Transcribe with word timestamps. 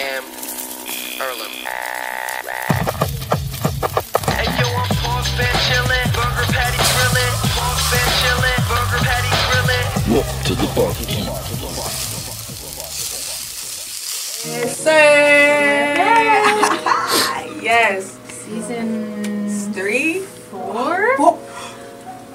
Cam 0.00 0.24
Earlham. 1.20 1.52
Hey 4.32 4.48
yo, 4.56 4.66
I'm 4.72 4.88
Boss 5.04 5.28
Ben 5.36 5.54
chillin', 5.68 6.08
burger 6.16 6.46
patty 6.56 6.80
grillin', 6.94 7.34
Boss 7.54 7.80
Ben 7.92 8.08
chillin', 8.20 8.60
burger 8.70 9.02
patty 9.04 9.32
grillin'. 9.44 9.86
Welcome 10.14 10.40
to 10.46 10.54
the 10.54 10.68
barbecue. 10.74 11.28
Yes, 14.48 14.72
sir. 14.78 15.92
yes. 17.60 18.18
Season 18.30 19.72
Three. 19.74 20.20
four? 20.50 21.18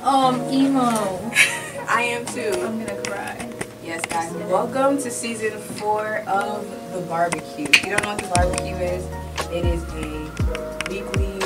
Um, 0.04 0.40
emo. 0.52 0.82
I 1.90 2.04
am 2.04 2.28
too. 2.28 2.52
I'm 2.64 2.78
gonna 2.78 3.02
cry. 3.02 3.50
Yes, 3.84 4.06
guys. 4.06 4.32
Welcome 4.52 5.00
to 5.00 5.10
season 5.10 5.60
four 5.60 6.18
of 6.28 6.85
the 6.96 7.02
barbecue. 7.08 7.66
If 7.66 7.84
you 7.84 7.90
don't 7.92 8.02
know 8.04 8.10
what 8.16 8.22
the 8.22 8.28
barbecue 8.34 8.76
is, 8.76 9.06
it 9.52 9.66
is 9.66 9.84
a 9.94 10.30
weekly 10.90 11.40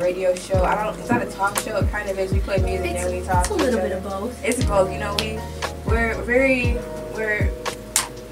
radio 0.00 0.34
show. 0.34 0.62
I 0.64 0.74
don't. 0.82 0.98
It's 0.98 1.08
not 1.08 1.22
a 1.22 1.26
talk 1.30 1.56
show. 1.60 1.76
It 1.76 1.88
kind 1.90 2.10
of 2.10 2.18
is. 2.18 2.32
We 2.32 2.40
play 2.40 2.58
music 2.58 2.90
It's, 2.92 3.04
and 3.04 3.14
we 3.14 3.20
talk. 3.26 3.46
it's 3.46 3.50
a 3.50 3.54
little 3.54 3.80
bit 3.80 3.92
of 3.92 4.02
both. 4.02 4.44
It's 4.44 4.64
both. 4.64 4.90
You 4.92 4.98
know, 4.98 5.14
we 5.20 5.38
we're 5.86 6.20
very 6.22 6.74
we're 7.14 7.50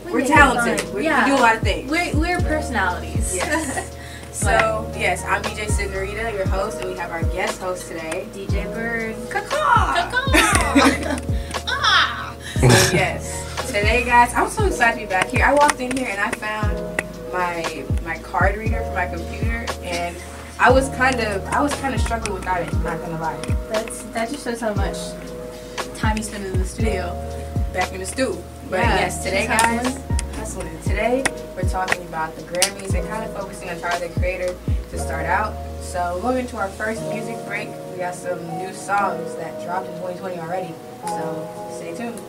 We 0.05 0.13
we're 0.13 0.27
talented. 0.27 0.81
fun. 0.81 0.95
We, 0.95 1.05
yeah. 1.05 1.25
we 1.25 1.31
do 1.31 1.37
a 1.37 1.41
lot 1.43 1.55
of 1.57 1.63
things. 1.63 1.89
We're, 1.91 2.13
we're 2.19 2.41
personalities. 2.41 3.35
Yes. 3.35 3.93
So 4.35 4.91
yes, 4.99 5.23
I'm 5.25 5.41
DJ 5.45 5.67
Sidnerita, 5.69 6.33
your 6.35 6.47
host, 6.49 6.81
and 6.81 6.91
we 6.91 6.97
have 6.99 7.13
our 7.13 7.23
guest 7.23 7.61
host 7.61 7.87
today. 7.87 8.27
DJ 8.35 8.65
Bird. 8.75 9.15
Kaka. 9.31 9.47
ah! 11.69 12.35
So 12.57 12.67
yes, 12.67 13.44
today 13.75 14.05
guys, 14.05 14.33
I'm 14.35 14.49
so 14.49 14.67
excited 14.67 15.01
to 15.01 15.05
be 15.05 15.11
back 15.11 15.27
here. 15.27 15.45
I 15.45 15.53
walked 15.53 15.81
in 15.81 15.97
here 15.97 16.07
and 16.09 16.21
I 16.21 16.31
found 16.31 17.03
my 17.33 17.85
my 18.05 18.19
card 18.19 18.57
reader 18.57 18.81
for 18.85 18.95
my 18.95 19.09
computer, 19.09 19.67
and 19.83 20.17
I 20.61 20.71
was 20.71 20.89
kind 20.91 21.19
of 21.19 21.45
I 21.47 21.61
was 21.61 21.75
kind 21.81 21.93
of 21.93 22.01
struggling 22.01 22.35
without 22.35 22.63
it. 22.63 22.73
Not 22.85 23.01
gonna 23.01 23.21
lie. 23.21 23.37
That's 23.73 24.05
that 24.15 24.31
just 24.31 24.45
shows 24.45 24.61
how 24.61 24.75
much 24.75 24.97
time 25.97 26.17
you 26.17 26.23
spend 26.23 26.47
in 26.47 26.57
the 26.57 26.65
studio. 26.65 27.15
Back 27.73 27.93
in 27.93 27.99
the 27.99 28.07
stew. 28.07 28.41
But 28.71 28.79
Yeah, 28.79 28.95
yes, 28.95 29.25
today 29.25 29.49
guys, 29.49 30.01
hustling. 30.37 30.81
Today 30.83 31.25
we're 31.57 31.69
talking 31.69 32.03
about 32.03 32.37
the 32.37 32.43
Grammys 32.43 32.95
and 32.95 33.09
kind 33.09 33.25
of 33.25 33.37
focusing 33.37 33.71
on 33.71 33.81
Tyler 33.81 34.07
the 34.07 34.15
Creator 34.21 34.55
to 34.91 34.99
start 35.01 35.27
out. 35.27 35.53
So 35.81 36.21
going 36.23 36.39
into 36.39 36.59
our 36.59 36.69
first 36.69 37.03
music 37.09 37.45
break, 37.49 37.69
we 37.91 37.99
got 37.99 38.15
some 38.15 38.39
new 38.57 38.73
songs 38.73 39.35
that 39.35 39.61
dropped 39.65 39.89
in 39.89 39.95
2020 39.95 40.39
already. 40.39 40.73
So 41.09 41.71
stay 41.77 41.93
tuned. 41.97 42.21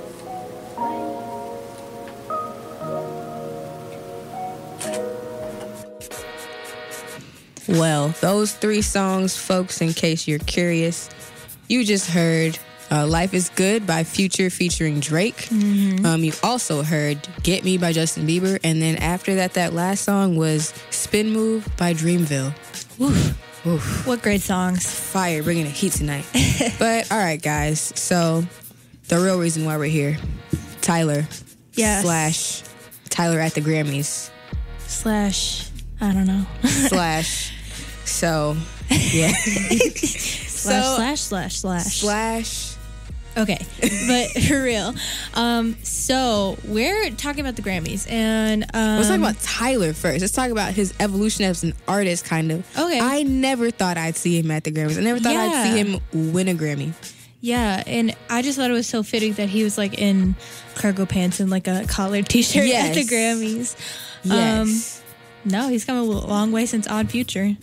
Well, 7.67 8.09
those 8.21 8.53
three 8.53 8.81
songs, 8.81 9.35
folks, 9.37 9.81
in 9.81 9.93
case 9.93 10.27
you're 10.27 10.39
curious, 10.39 11.09
you 11.67 11.83
just 11.83 12.09
heard 12.11 12.59
uh, 12.91 13.07
Life 13.07 13.33
is 13.33 13.49
Good 13.49 13.87
by 13.87 14.03
Future 14.03 14.49
featuring 14.51 14.99
Drake. 14.99 15.47
Um, 15.51 16.23
you 16.23 16.31
also 16.43 16.83
heard 16.83 17.17
Get 17.41 17.63
Me 17.63 17.77
by 17.77 17.91
Justin 17.91 18.27
Bieber. 18.27 18.59
And 18.63 18.79
then 18.81 18.97
after 18.97 19.35
that, 19.35 19.53
that 19.55 19.73
last 19.73 20.03
song 20.03 20.35
was 20.35 20.73
Spin 20.91 21.31
Move 21.31 21.67
by 21.77 21.93
Dreamville. 21.95 22.53
Oof. 23.01 23.65
Oof. 23.65 24.05
What 24.05 24.21
great 24.21 24.41
songs. 24.41 24.85
Fire, 24.87 25.41
bringing 25.41 25.63
the 25.63 25.71
heat 25.71 25.93
tonight. 25.93 26.25
but 26.79 27.11
all 27.11 27.17
right, 27.17 27.41
guys. 27.41 27.79
So 27.95 28.45
the 29.07 29.17
real 29.19 29.39
reason 29.39 29.65
why 29.65 29.77
we're 29.77 29.85
here, 29.85 30.17
Tyler 30.81 31.25
Yes. 31.73 32.03
slash 32.03 32.61
Tyler 33.09 33.39
at 33.39 33.53
the 33.55 33.61
Grammys 33.61 34.29
Slash, 34.85 35.69
I 35.99 36.13
don't 36.13 36.27
know. 36.27 36.45
slash. 36.63 37.53
So 38.05 38.55
yeah. 38.89 39.31
slash, 39.35 40.49
so 40.49 40.69
slash, 40.95 41.21
slash, 41.21 41.55
slash. 41.55 41.95
slash. 42.01 42.71
Okay, 43.37 43.57
but 44.07 44.29
for 44.47 44.63
real. 44.63 44.95
Um, 45.33 45.75
so 45.83 46.57
we're 46.63 47.09
talking 47.11 47.41
about 47.41 47.57
the 47.57 47.61
Grammys, 47.61 48.09
and 48.09 48.63
um, 48.73 48.95
Let's 48.95 49.09
talk 49.09 49.17
about 49.17 49.39
Tyler 49.41 49.91
first. 49.91 50.21
Let's 50.21 50.31
talk 50.31 50.51
about 50.51 50.73
his 50.73 50.93
evolution 51.01 51.43
as 51.43 51.61
an 51.63 51.73
artist, 51.85 52.23
kind 52.23 52.49
of. 52.53 52.79
Okay. 52.79 52.97
I 53.01 53.23
never 53.23 53.71
thought 53.71 53.97
I'd 53.97 54.15
see 54.15 54.39
him 54.39 54.51
at 54.51 54.63
the 54.63 54.71
Grammys. 54.71 54.97
I 54.97 55.01
never 55.01 55.19
thought 55.19 55.35
I'd 55.35 55.63
see 55.69 55.83
him 55.83 56.31
win 56.33 56.47
a 56.47 56.53
Grammy. 56.53 56.93
yeah, 57.41 57.83
and 57.85 58.15
I 58.29 58.41
just 58.41 58.57
thought 58.57 58.69
it 58.69 58.73
was 58.73 58.87
so 58.87 59.03
fitting 59.03 59.33
that 59.33 59.49
he 59.49 59.65
was 59.65 59.77
like 59.77 59.99
in 59.99 60.35
cargo 60.75 61.05
pants 61.05 61.41
and 61.41 61.49
like 61.51 61.67
a 61.67 61.83
collared 61.89 62.29
T-shirt 62.29 62.63
at 62.69 62.93
the 62.95 63.03
Grammys. 63.03 63.75
Yes. 64.23 65.01
No, 65.45 65.67
he's 65.69 65.85
come 65.85 65.97
a 65.97 66.03
long 66.03 66.51
way 66.51 66.65
since 66.65 66.87
Odd 66.87 67.09
Future. 67.11 67.55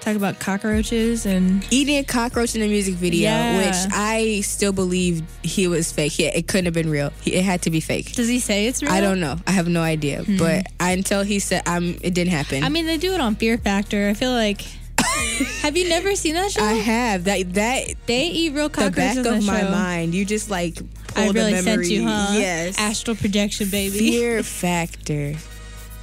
Talk 0.00 0.16
about 0.16 0.38
cockroaches 0.38 1.26
and 1.26 1.66
Eating 1.70 1.96
a 1.98 2.04
cockroach 2.04 2.54
in 2.54 2.62
a 2.62 2.68
music 2.68 2.94
video, 2.94 3.28
Yeah. 3.28 3.56
which 3.58 3.92
I 3.92 4.40
still 4.42 4.72
believe 4.72 5.22
he 5.42 5.66
was 5.68 5.90
fake. 5.92 6.18
Yeah, 6.18 6.28
it 6.32 6.46
couldn't 6.46 6.64
have 6.66 6.74
been 6.74 6.88
real. 6.88 7.12
It 7.26 7.42
had 7.42 7.62
to 7.62 7.70
be 7.70 7.80
fake. 7.80 8.14
does 8.14 8.28
he 8.28 8.38
say 8.38 8.66
it's 8.68 8.82
real? 8.82 8.92
I 8.92 9.00
don't 9.00 9.20
know. 9.20 9.36
I 9.46 9.50
have 9.50 9.68
no 9.68 9.82
idea. 9.82 10.24
But 10.38 10.66
until 10.80 11.22
he 11.22 11.38
said, 11.40 11.62
um, 11.68 11.96
it 12.02 12.14
didn't 12.14 12.30
happen. 12.32 12.62
I 12.64 12.68
mean, 12.68 12.86
they 12.86 12.96
do 12.98 13.12
it 13.14 13.20
on 13.20 13.34
Fear 13.34 13.58
Factor. 13.58 14.08
I 14.08 14.14
feel 14.14 14.32
like. 14.32 14.64
have 15.60 15.76
you 15.76 15.88
never 15.88 16.14
seen 16.14 16.34
that 16.36 16.52
show? 16.52 16.62
I 16.62 16.72
have 16.74 17.24
that. 17.24 17.52
That 17.54 17.94
They 18.06 18.28
eat 18.28 18.54
real 18.54 18.68
cockroaches. 18.70 19.16
the 19.16 19.22
back 19.24 19.38
of 19.38 19.44
my 19.44 19.60
show. 19.60 19.70
mind. 19.70 20.14
You 20.14 20.24
just 20.24 20.48
like 20.50 20.78
I 21.16 21.28
really 21.30 21.54
sent 21.60 21.84
you, 21.86 22.04
huh? 22.06 22.28
Yes. 22.32 22.78
Astral 22.78 23.16
projection, 23.16 23.68
baby. 23.68 23.98
Fear 23.98 24.42
factor. 24.44 25.34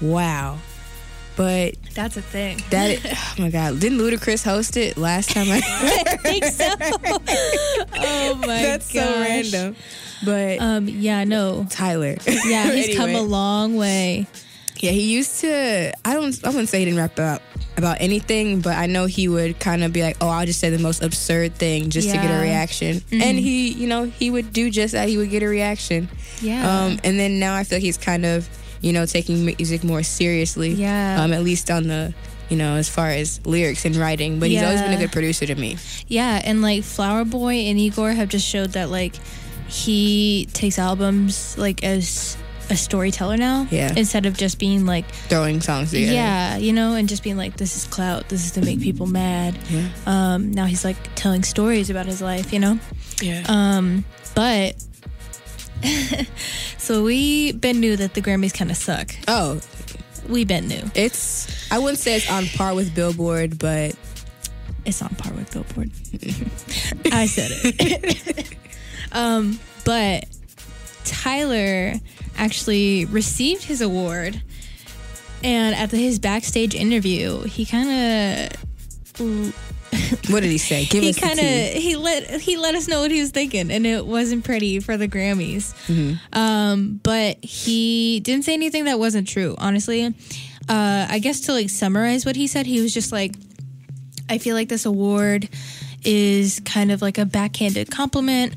Wow. 0.01 0.59
But 1.35 1.75
That's 1.95 2.15
a 2.17 2.21
thing. 2.21 2.61
that 2.69 2.99
oh 3.39 3.41
my 3.41 3.49
god, 3.49 3.79
didn't 3.79 3.97
Ludacris 3.99 4.43
host 4.43 4.77
it 4.77 4.97
last 4.97 5.31
time 5.31 5.47
I 5.49 5.57
I 6.07 6.17
think 6.17 6.45
so. 6.45 6.69
oh 7.95 8.35
my 8.35 8.45
God. 8.47 8.47
That's 8.47 8.91
gosh. 8.93 9.03
so 9.03 9.19
random. 9.21 9.75
But 10.25 10.59
Um. 10.61 10.87
Yeah. 10.87 11.23
No. 11.23 11.65
Tyler. 11.69 12.15
Yeah. 12.45 12.71
He's 12.71 12.95
come 12.95 13.11
a 13.15 13.21
long 13.21 13.75
way. 13.75 14.27
Yeah, 14.79 14.91
he 14.91 15.01
used 15.13 15.39
to 15.41 15.93
I 16.05 16.13
don't 16.13 16.37
I 16.45 16.49
wouldn't 16.49 16.69
say 16.69 16.79
he 16.79 16.85
didn't 16.85 16.99
rap 16.99 17.13
about 17.13 17.41
about 17.77 17.97
anything, 18.01 18.59
but 18.61 18.75
I 18.77 18.85
know 18.85 19.05
he 19.05 19.27
would 19.27 19.59
kind 19.59 19.83
of 19.83 19.91
be 19.91 20.03
like, 20.03 20.17
"Oh, 20.21 20.27
I'll 20.29 20.45
just 20.45 20.59
say 20.59 20.69
the 20.69 20.77
most 20.77 21.01
absurd 21.01 21.55
thing 21.55 21.89
just 21.89 22.07
to 22.09 22.15
get 22.17 22.25
a 22.25 22.27
Yeah. 22.29 22.41
reaction." 22.41 23.01
And 23.11 23.39
he, 23.39 23.69
you 23.69 23.87
know, 23.87 24.03
he 24.05 24.29
would 24.29 24.53
do 24.53 24.69
just 24.69 24.91
that. 24.93 25.09
He 25.09 25.17
would 25.17 25.29
get 25.31 25.41
a 25.41 25.47
reaction. 25.47 26.07
Yeah. 26.41 26.69
Um, 26.85 26.99
and 27.03 27.17
then 27.19 27.39
now 27.39 27.55
I 27.55 27.63
feel 27.63 27.77
like 27.77 27.83
he's 27.83 27.97
kind 27.97 28.25
of, 28.25 28.47
you 28.83 28.93
know, 28.93 29.05
taking 29.07 29.43
music 29.45 29.83
more 29.83 30.03
seriously. 30.03 30.69
Yeah. 30.73 31.23
Um, 31.23 31.33
at 31.33 31.41
least 31.43 31.71
on 31.71 31.87
the, 31.87 32.13
you 32.49 32.57
know, 32.57 32.75
as 32.75 32.89
far 32.89 33.09
as 33.09 33.43
lyrics 33.45 33.85
and 33.85 33.95
writing. 33.95 34.39
But 34.39 34.49
he's 34.49 34.61
always 34.61 34.81
been 34.81 34.93
a 34.93 34.97
good 34.97 35.11
producer 35.11 35.45
to 35.47 35.55
me. 35.55 35.77
yeah. 36.07 36.41
And 36.43 36.61
like 36.61 36.83
Flower 36.83 37.25
Boy 37.25 37.53
and 37.71 37.79
Igor 37.79 38.11
have 38.11 38.29
just 38.29 38.45
showed 38.47 38.73
that 38.73 38.89
like 38.91 39.15
he 39.67 40.47
takes 40.53 40.77
albums 40.77 41.57
like 41.57 41.83
as 41.83 42.37
a 42.69 42.75
storyteller 42.77 43.37
now. 43.37 43.67
Yeah. 43.71 43.93
Instead 43.95 44.25
of 44.25 44.37
just 44.37 44.59
being 44.59 44.85
like, 44.85 45.05
Throwing 45.29 45.61
songs 45.61 45.91
together. 45.91 46.13
yeah, 46.13 46.57
you 46.57 46.71
know, 46.73 46.93
and 46.95 47.09
just 47.09 47.23
being 47.23 47.37
like, 47.37 47.57
this 47.57 47.75
is 47.75 47.85
clout. 47.85 48.29
This 48.29 48.45
is 48.45 48.51
to 48.51 48.61
make 48.61 48.79
people 48.81 49.05
mad. 49.07 49.57
Yeah. 49.69 49.87
Um. 50.05 50.51
Now 50.51 50.65
he's 50.65 50.85
like 50.85 50.95
telling 51.15 51.43
stories 51.43 51.89
about 51.89 52.05
his 52.05 52.21
life. 52.21 52.53
You 52.53 52.59
know. 52.59 52.79
Yeah. 53.21 53.43
Um, 53.47 54.05
but 54.35 54.75
so 56.77 57.03
we 57.03 57.51
been 57.53 57.79
knew 57.79 57.95
that 57.97 58.13
the 58.13 58.21
Grammys 58.21 58.53
kind 58.53 58.71
of 58.71 58.77
suck. 58.77 59.15
oh, 59.27 59.59
We 60.29 60.45
been 60.45 60.67
knew 60.67 60.81
it's 60.95 61.71
I 61.71 61.79
wouldn't 61.79 61.99
say 61.99 62.15
it's 62.15 62.29
on 62.29 62.45
par 62.47 62.73
with 62.75 62.93
Billboard, 62.95 63.59
but 63.59 63.95
it's 64.85 65.01
on 65.01 65.09
par 65.15 65.33
with 65.33 65.51
Billboard. 65.51 65.91
I 67.13 67.25
said 67.25 67.51
it. 67.53 68.57
um, 69.11 69.59
but 69.85 70.25
Tyler 71.03 71.95
actually 72.37 73.05
received 73.05 73.63
his 73.63 73.81
award, 73.81 74.41
and 75.43 75.75
at 75.75 75.89
the, 75.89 75.97
his 75.97 76.19
backstage 76.19 76.75
interview, 76.75 77.41
he 77.43 77.65
kind 77.65 77.89
of 77.89 79.53
what 80.29 80.41
did 80.41 80.51
he 80.51 80.57
say? 80.57 80.85
Give 80.85 81.03
he 81.03 81.13
kind 81.13 81.39
of 81.39 81.45
he 81.45 81.95
let 81.95 82.41
he 82.41 82.57
let 82.57 82.75
us 82.75 82.87
know 82.87 83.01
what 83.01 83.11
he 83.11 83.19
was 83.19 83.31
thinking, 83.31 83.71
and 83.71 83.85
it 83.85 84.05
wasn't 84.05 84.43
pretty 84.43 84.79
for 84.79 84.97
the 84.97 85.07
Grammys. 85.07 85.73
Mm-hmm. 85.87 86.37
Um, 86.37 86.99
but 87.03 87.43
he 87.43 88.19
didn't 88.21 88.45
say 88.45 88.53
anything 88.53 88.85
that 88.85 88.99
wasn't 88.99 89.27
true. 89.27 89.55
Honestly, 89.57 90.05
uh, 90.05 91.07
I 91.09 91.19
guess 91.19 91.41
to 91.41 91.53
like 91.53 91.69
summarize 91.69 92.25
what 92.25 92.35
he 92.35 92.47
said, 92.47 92.65
he 92.65 92.81
was 92.81 92.93
just 92.93 93.11
like, 93.11 93.35
"I 94.29 94.37
feel 94.37 94.55
like 94.55 94.69
this 94.69 94.85
award 94.85 95.49
is 96.03 96.61
kind 96.65 96.91
of 96.91 97.01
like 97.01 97.17
a 97.17 97.25
backhanded 97.25 97.91
compliment." 97.91 98.55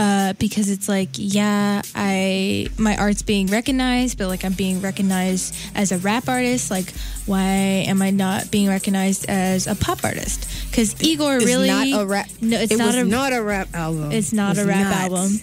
Uh, 0.00 0.32
because 0.38 0.70
it's 0.70 0.88
like, 0.88 1.10
yeah, 1.12 1.82
I 1.94 2.68
my 2.78 2.96
art's 2.96 3.20
being 3.22 3.48
recognized, 3.48 4.16
but 4.16 4.28
like 4.28 4.44
I'm 4.46 4.54
being 4.54 4.80
recognized 4.80 5.54
as 5.74 5.92
a 5.92 5.98
rap 5.98 6.26
artist. 6.26 6.70
Like, 6.70 6.90
why 7.26 7.84
am 7.90 8.00
I 8.00 8.08
not 8.10 8.50
being 8.50 8.68
recognized 8.68 9.26
as 9.28 9.66
a 9.66 9.74
pop 9.74 10.02
artist? 10.02 10.48
Because 10.70 10.90
Igor 11.02 11.36
It's 11.36 11.44
really 11.44 11.68
not 11.68 11.86
a 12.02 12.06
rap. 12.06 12.28
No, 12.40 12.58
it's 12.58 12.72
it 12.72 12.78
not 12.78 12.86
was 12.86 12.96
a 12.96 13.04
not 13.04 13.32
a 13.34 13.42
rap 13.42 13.68
album. 13.74 14.10
it's 14.12 14.32
not 14.32 14.56
It 14.56 14.62
a 14.62 14.66
rap 14.66 14.84
not. 14.86 14.94
album. 15.12 15.38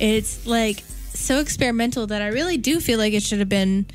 It's 0.00 0.44
like 0.46 0.82
so 1.14 1.38
experimental 1.38 2.08
that 2.08 2.20
I 2.20 2.28
really 2.28 2.56
do 2.56 2.80
feel 2.80 2.98
like 2.98 3.12
it 3.12 3.22
should 3.22 3.38
have 3.38 3.48
been 3.48 3.86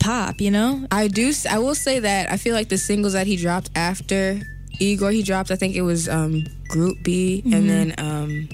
pop, 0.00 0.40
you 0.40 0.50
know? 0.50 0.88
I 0.90 1.06
do. 1.06 1.32
I 1.48 1.58
will 1.58 1.76
say 1.76 2.00
that 2.00 2.32
I 2.32 2.36
feel 2.36 2.54
like 2.54 2.68
the 2.68 2.78
singles 2.78 3.12
that 3.12 3.28
he 3.28 3.36
dropped 3.36 3.70
after 3.76 4.40
Igor, 4.80 5.12
he 5.12 5.22
dropped. 5.22 5.50
I 5.52 5.56
think 5.56 5.76
it 5.76 5.82
was 5.82 6.08
um, 6.08 6.42
Group 6.66 6.98
B, 7.04 7.42
Mm-hmm. 7.44 7.54
and 7.54 7.70
then 7.70 7.94
um, 7.98 8.48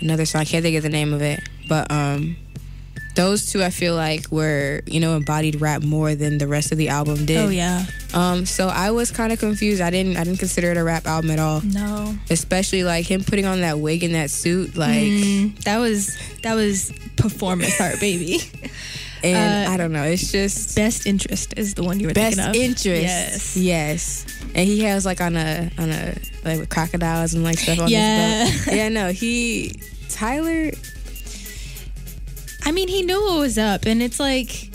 another 0.00 0.24
song. 0.26 0.40
I 0.42 0.44
can't 0.44 0.62
think 0.62 0.76
of 0.76 0.82
the 0.82 0.88
name 0.88 1.12
of 1.12 1.22
it, 1.22 1.40
but 1.68 1.90
um, 1.90 2.36
those 3.14 3.50
two 3.50 3.62
I 3.64 3.70
feel 3.70 3.94
like 3.96 4.30
were 4.30 4.80
you 4.86 5.00
know 5.00 5.16
embodied 5.16 5.60
rap 5.60 5.82
more 5.82 6.14
than 6.14 6.38
the 6.38 6.46
rest 6.46 6.70
of 6.72 6.78
the 6.78 6.88
album 6.88 7.26
did. 7.26 7.38
Oh 7.38 7.48
yeah. 7.48 7.84
Um, 8.14 8.46
so 8.46 8.68
I 8.68 8.90
was 8.92 9.10
kind 9.10 9.32
of 9.32 9.38
confused. 9.38 9.80
I 9.82 9.90
didn't. 9.90 10.16
I 10.16 10.24
didn't 10.24 10.38
consider 10.38 10.70
it 10.70 10.76
a 10.76 10.84
rap 10.84 11.06
album 11.06 11.30
at 11.30 11.38
all. 11.38 11.60
No. 11.62 12.14
Especially 12.30 12.84
like 12.84 13.06
him 13.10 13.22
putting 13.24 13.44
on 13.44 13.60
that 13.60 13.78
wig 13.78 14.02
and 14.04 14.14
that 14.14 14.30
suit, 14.30 14.76
like, 14.76 14.94
Mm, 14.96 15.58
that 15.64 15.78
was 15.78 16.16
that 16.42 16.54
was 16.54 16.92
performance 17.16 17.80
art, 17.80 18.00
baby. 18.00 18.40
and 19.24 19.68
uh, 19.68 19.72
I 19.72 19.76
don't 19.76 19.92
know. 19.92 20.04
It's 20.04 20.30
just 20.32 20.76
Best 20.76 21.06
interest 21.06 21.54
is 21.56 21.74
the 21.74 21.82
one 21.84 22.00
you 22.00 22.08
were 22.08 22.14
best 22.14 22.36
thinking 22.36 22.50
of. 22.50 22.68
interest. 22.70 23.02
Yes. 23.02 23.56
yes. 23.56 24.26
And 24.54 24.66
he 24.66 24.80
has 24.84 25.04
like 25.06 25.20
on 25.20 25.36
a 25.36 25.70
on 25.78 25.90
a 25.90 26.14
like 26.44 26.58
with 26.60 26.68
crocodiles 26.70 27.34
and 27.34 27.44
like 27.44 27.58
stuff 27.58 27.78
on 27.80 27.88
Yeah. 27.88 28.46
his 28.46 28.64
belt. 28.64 28.76
Yeah, 28.76 28.88
no, 28.88 29.08
he 29.12 29.80
Tyler. 30.08 30.70
I 32.64 32.72
mean, 32.72 32.88
he 32.88 33.02
knew 33.02 33.20
what 33.22 33.38
was 33.38 33.56
up, 33.58 33.86
and 33.86 34.02
it's 34.02 34.20
like, 34.20 34.67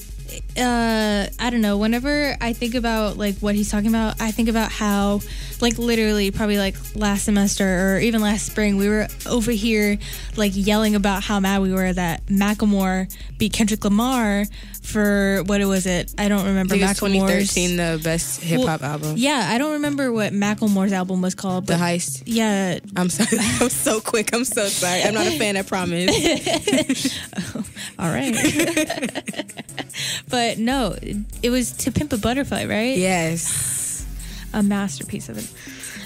uh, 0.57 1.27
I 1.39 1.49
don't 1.49 1.61
know. 1.61 1.77
Whenever 1.77 2.35
I 2.39 2.53
think 2.53 2.75
about 2.75 3.17
like 3.17 3.37
what 3.37 3.55
he's 3.55 3.69
talking 3.71 3.89
about, 3.89 4.21
I 4.21 4.31
think 4.31 4.49
about 4.49 4.71
how, 4.71 5.21
like, 5.61 5.77
literally, 5.77 6.31
probably 6.31 6.57
like 6.57 6.75
last 6.95 7.25
semester 7.25 7.95
or 7.95 7.99
even 7.99 8.21
last 8.21 8.45
spring, 8.45 8.77
we 8.77 8.87
were 8.87 9.07
over 9.25 9.51
here 9.51 9.97
like 10.35 10.51
yelling 10.55 10.95
about 10.95 11.23
how 11.23 11.39
mad 11.39 11.61
we 11.61 11.71
were 11.71 11.93
that 11.93 12.25
Macklemore 12.27 13.13
beat 13.37 13.53
Kendrick 13.53 13.83
Lamar 13.83 14.45
for 14.83 15.41
what 15.45 15.61
it 15.61 15.65
was 15.65 15.85
it? 15.85 16.13
I 16.17 16.27
don't 16.27 16.45
remember. 16.45 16.75
I 16.75 16.79
think 16.79 16.91
it's 16.91 16.99
Macklemore's 16.99 17.53
2013, 17.53 17.77
the 17.77 18.01
best 18.03 18.41
hip 18.43 18.61
hop 18.61 18.81
Well, 18.81 18.91
album. 18.91 19.13
Yeah, 19.17 19.47
I 19.49 19.57
don't 19.57 19.73
remember 19.73 20.11
what 20.11 20.33
Macklemore's 20.33 20.91
album 20.93 21.21
was 21.21 21.35
called, 21.35 21.67
The 21.67 21.73
heist. 21.75 22.23
yeah, 22.25 22.79
I'm 22.95 23.09
sorry. 23.09 23.29
I'm 23.61 23.69
so 23.69 23.99
quick. 24.01 24.33
I'm 24.33 24.45
so 24.45 24.67
sorry. 24.67 25.01
I'm 25.03 25.13
not 25.13 25.25
a 25.27 25.37
fan. 25.37 25.57
I 25.57 25.61
promise. 25.63 26.09
all 27.99 28.09
right. 28.09 28.33
but 30.29 30.57
no, 30.59 30.95
it 31.41 31.49
was 31.49 31.71
To 31.71 31.91
Pimp 31.91 32.13
a 32.13 32.17
Butterfly, 32.17 32.65
right? 32.65 32.97
yes. 32.97 34.05
a 34.53 34.61
masterpiece 34.61 35.29
of 35.29 35.37
it. 35.37 35.49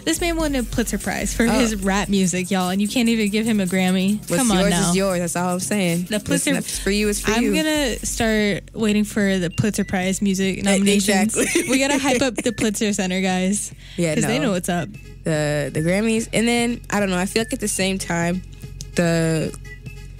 This 0.07 0.21
man 0.21 0.37
won 0.37 0.55
a 0.55 0.63
Pulitzer 0.63 0.97
Prize 0.97 1.33
for 1.33 1.43
Oh. 1.45 1.49
his 1.59 1.75
rap 1.75 2.07
music, 2.07 2.49
y'all, 2.49 2.69
and 2.69 2.81
you 2.81 2.87
can't 2.87 3.09
even 3.09 3.27
give 3.29 3.45
him 3.45 3.59
a 3.59 3.65
Grammy. 3.65 4.17
What's 4.29 4.37
Come 4.37 4.51
on 4.51 4.59
yours 4.59 4.69
now. 4.71 4.89
is 4.91 4.95
yours. 4.95 5.19
That's 5.19 5.35
all 5.35 5.49
I'm 5.55 5.59
saying. 5.59 6.03
The 6.03 6.21
Pulitzer- 6.21 6.31
Listen, 6.51 6.55
if 6.55 6.67
it's 6.69 6.79
for 6.79 6.91
you. 6.91 7.09
It's 7.09 7.19
for 7.19 7.31
I'm 7.31 7.43
you. 7.43 7.53
gonna 7.53 7.99
start 8.05 8.69
waiting 8.73 9.03
for 9.03 9.37
the 9.37 9.49
Pulitzer 9.49 9.83
Prize 9.83 10.21
music 10.21 10.63
nominations. 10.63 11.35
exactly. 11.35 11.69
we 11.69 11.77
gotta 11.79 11.97
hype 11.97 12.21
up 12.21 12.35
the 12.37 12.51
Pulitzer 12.57 12.93
Center, 12.93 13.19
guys. 13.19 13.73
Yeah, 13.97 14.15
because 14.15 14.29
they 14.29 14.39
know 14.39 14.51
what's 14.51 14.69
up. 14.69 14.87
the 15.25 15.71
the 15.73 15.81
Grammys, 15.81 16.29
and 16.31 16.47
then 16.47 16.79
I 16.89 17.01
don't 17.01 17.09
know. 17.09 17.17
I 17.17 17.25
feel 17.25 17.41
like 17.41 17.51
at 17.51 17.59
the 17.59 17.67
same 17.67 17.97
time, 17.97 18.43
the 18.95 19.53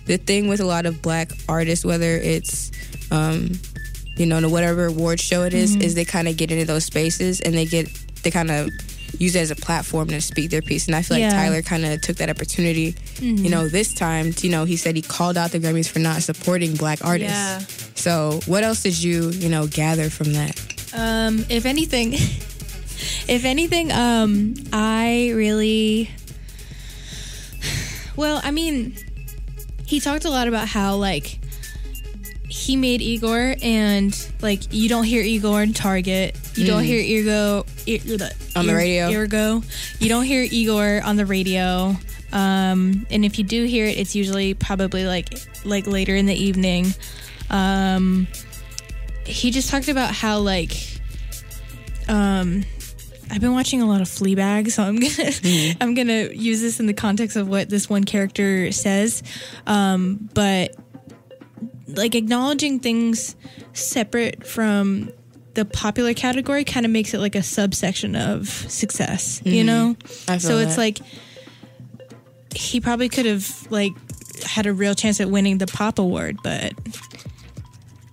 the 0.06 0.18
thing 0.18 0.50
with 0.50 0.60
a 0.60 0.66
lot 0.66 0.86
of 0.86 1.01
black 1.01 1.31
artists, 1.48 1.86
whether 1.86 2.18
it's 2.18 2.72
um, 3.10 3.51
you 4.18 4.25
know, 4.25 4.50
whatever 4.50 4.88
award 4.88 5.22
show 5.22 5.44
it 5.44 5.54
is, 5.54 5.78
is 5.78 5.95
they 5.95 6.04
kind 6.04 6.28
of 6.28 6.36
get 6.36 6.51
into 6.51 6.66
those 6.66 6.83
spaces 6.83 7.40
and 7.40 7.56
they 7.56 7.66
get 7.66 7.88
they 8.24 8.31
kind 8.31 8.51
of 8.51 8.69
use 9.19 9.36
it 9.36 9.40
as 9.40 9.52
a 9.52 9.56
platform 9.56 10.08
to 10.10 10.22
speak 10.22 10.50
their 10.52 10.62
piece. 10.62 10.88
And 10.88 10.96
I 10.96 11.02
feel 11.02 11.18
Yeah. 11.18 11.28
like 11.28 11.36
Tyler 11.36 11.62
kind 11.62 11.86
of 11.86 12.02
took 12.02 12.18
that 12.18 12.30
opportunity. 12.30 12.96
You 13.22 13.50
know, 13.50 13.68
this 13.68 13.94
time, 13.94 14.34
you 14.42 14.50
know, 14.50 14.66
he 14.66 14.78
said 14.78 14.96
he 14.96 15.02
called 15.02 15.38
out 15.38 15.52
the 15.52 15.60
Grammys 15.60 15.88
for 15.90 16.00
not 16.00 16.22
supporting 16.22 16.75
black 16.75 17.04
artists. 17.04 17.34
Yeah. 17.34 17.62
So, 17.96 18.40
what 18.46 18.64
else 18.64 18.84
did 18.84 19.02
you, 19.02 19.30
you 19.31 19.50
know, 19.50 19.68
gather 19.68 20.10
from 20.10 20.34
that? 20.34 20.60
Um, 20.94 21.46
if 21.50 21.66
anything, 21.66 22.14
if 23.28 23.44
anything, 23.44 23.92
um, 23.92 24.54
I 24.72 25.31
really, 25.36 26.10
well, 28.16 28.40
I 28.44 28.52
mean, 28.52 28.96
he 29.86 30.00
talked 30.00 30.25
a 30.25 30.30
lot 30.30 30.48
about 30.48 30.68
how 30.68 30.96
like 30.96 31.40
he 32.50 32.75
made 32.75 33.02
Igor, 33.02 33.56
and 33.62 34.16
like 34.42 34.74
you 34.74 34.90
don't 34.90 35.04
hear 35.04 35.22
Igor 35.22 35.62
in 35.64 35.74
Target, 35.74 36.36
you 36.56 36.66
don't 36.66 36.84
hear 36.84 37.00
Igor 37.00 37.66
On 38.59 38.68
the 38.68 38.75
radio. 38.75 39.12
Ergo, 39.12 39.62
you 40.00 40.09
don't 40.09 40.24
hear 40.25 40.45
Igor 40.50 41.01
on 41.04 41.15
the 41.15 41.25
radio. 41.25 41.95
Um, 42.31 43.06
and 43.09 43.24
if 43.24 43.38
you 43.38 43.44
do 43.44 43.63
hear 43.65 43.86
it, 43.86 43.98
it's 43.98 44.15
usually 44.15 44.54
probably 44.54 45.06
like 45.06 45.30
like 45.63 45.88
later 45.88 46.15
in 46.15 46.25
the 46.25 46.36
evening. 46.36 46.88
Um, 47.50 48.27
he 49.25 49.51
just 49.51 49.69
talked 49.69 49.88
about 49.88 50.13
how 50.13 50.39
like 50.39 50.71
um 52.07 52.63
I've 53.30 53.42
been 53.42 53.54
watching 53.54 53.81
a 53.81 53.86
lot 53.86 54.00
of 54.01 54.07
Fleabag, 54.07 54.71
so 54.71 54.83
I'm 54.83 54.95
gonna 55.00 55.07
Mm-hmm. 55.07 55.83
I'm 55.83 55.94
gonna 55.94 56.30
use 56.33 56.62
this 56.62 56.80
in 56.80 56.86
the 56.86 56.94
context 56.94 57.36
of 57.38 57.48
what 57.48 57.69
this 57.69 57.89
one 57.89 58.04
character 58.04 58.71
says. 58.71 59.24
Um, 59.65 60.30
but 60.33 60.75
like 61.88 62.15
acknowledging 62.15 62.80
things 62.80 63.36
separate 63.74 64.45
from 64.45 65.12
the 65.57 65.65
popular 65.65 66.13
category 66.13 66.63
kind 66.63 66.86
of 66.86 66.92
makes 66.92 67.15
it 67.15 67.19
like 67.19 67.33
a 67.33 67.42
subsection 67.42 68.15
of 68.15 68.48
success, 68.48 69.42
you 69.44 69.63
know? 69.63 69.95
Mm-hmm. 69.98 70.31
I 70.31 70.38
feel 70.38 70.50
So 70.50 70.57
it's 70.59 70.77
like 70.77 71.00
he 72.54 72.80
probably 72.80 73.09
could 73.09 73.25
have 73.25 73.68
like 73.71 73.94
had 74.44 74.68
a 74.68 74.74
real 74.74 74.94
chance 74.94 75.19
at 75.19 75.31
winning 75.31 75.57
the 75.57 75.65
pop 75.65 75.98
award, 75.98 76.38
but 76.44 76.74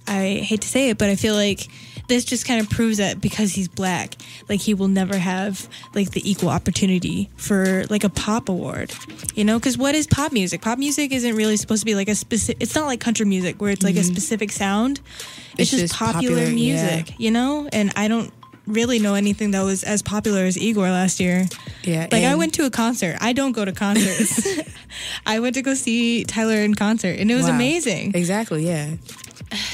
I 0.09 0.43
hate 0.43 0.63
to 0.63 0.69
say 0.69 0.89
it, 0.89 0.97
but 0.97 1.11
I 1.11 1.17
feel 1.17 1.35
like 1.35 1.69
this 2.09 2.25
just 2.25 2.47
kind 2.47 2.61
of 2.61 2.69
proves 2.71 2.99
that 2.99 3.21
because 3.21 3.53
he's 3.53 3.69
black, 3.69 4.15
like 4.49 4.61
he 4.61 4.75
will 4.75 4.89
never 4.89 5.17
have 5.17 5.69
like 5.95 6.11
the 6.11 6.29
equal 6.29 6.49
opportunity 6.49 7.31
for 7.37 7.85
like 7.91 8.05
a 8.05 8.11
pop 8.11 8.49
award, 8.49 8.93
you 9.35 9.45
know? 9.45 9.59
Because 9.59 9.79
what 9.79 9.95
is 9.95 10.07
pop 10.07 10.33
music? 10.33 10.63
Pop 10.63 10.79
music 10.79 11.13
isn't 11.13 11.37
really 11.37 11.57
supposed 11.57 11.83
to 11.83 11.87
be 11.87 11.95
like 11.95 12.09
a 12.09 12.15
specific. 12.15 12.63
It's 12.63 12.75
not 12.75 12.87
like 12.87 13.01
country 13.01 13.27
music 13.27 13.61
where 13.61 13.71
it's 13.71 13.83
like 13.83 13.97
a 13.97 14.05
specific 14.05 14.53
sound. 14.53 15.01
It's, 15.01 15.45
Mm-hmm. 15.55 15.63
It's 15.63 15.71
just, 15.71 15.83
just 15.83 15.95
popular, 15.95 16.37
popular, 16.37 16.53
music, 16.53 17.15
you 17.19 17.31
know. 17.31 17.69
And 17.73 17.93
I 17.95 18.09
don't 18.09 18.33
really 18.67 18.99
know 18.99 19.15
anything 19.15 19.51
that 19.53 19.63
was 19.63 19.83
as 19.85 20.03
popular 20.03 20.41
as 20.45 20.57
Igor 20.57 20.89
last 20.91 21.21
year. 21.21 21.47
Yeah, 21.83 22.09
Like 22.11 22.25
I 22.25 22.35
went 22.35 22.55
to 22.55 22.65
a 22.65 22.71
concert. 22.71 23.17
I 23.21 23.33
don't 23.33 23.53
go 23.53 23.65
to 23.65 23.73
concerts. 23.73 24.47
I 25.27 25.41
went 25.41 25.55
to 25.57 25.63
go 25.63 25.75
see 25.75 26.25
Tyler 26.25 26.57
in 26.57 26.75
concert, 26.75 27.19
and 27.19 27.31
it 27.31 27.35
was 27.35 27.47
Wow. 27.47 27.55
amazing. 27.57 28.13
Exactly, 28.15 28.67
yeah. 28.67 28.95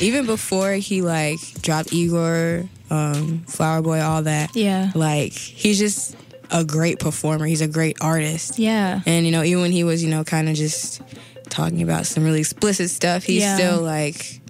Even 0.01 0.27
before 0.27 0.73
he 0.73 1.03
like 1.03 1.39
dropped 1.63 1.93
Igor, 1.93 2.69
um, 2.91 3.45
Flower 3.47 3.81
Boy, 3.83 4.01
all 4.01 4.23
that. 4.23 4.55
Yeah. 4.57 4.91
Like 4.95 5.33
he's 5.33 5.79
just 5.79 6.17
a 6.51 6.65
great 6.65 6.99
performer. 6.99 7.47
He's 7.47 7.61
a 7.61 7.69
great 7.69 7.97
artist. 8.01 8.59
Yeah. 8.59 9.01
And 9.07 9.25
you 9.25 9.33
know, 9.33 9.43
even 9.45 9.63
when 9.63 9.73
he 9.73 9.85
was, 9.85 10.03
you 10.03 10.11
know, 10.11 10.25
kind 10.25 10.49
of 10.49 10.57
just 10.57 11.01
talking 11.49 11.83
about 11.83 12.07
some 12.07 12.25
really 12.25 12.41
explicit 12.41 12.91
stuff, 12.91 13.23
he's 13.25 13.43
Yeah. 13.43 13.55
still 13.55 13.81
like 13.81 14.41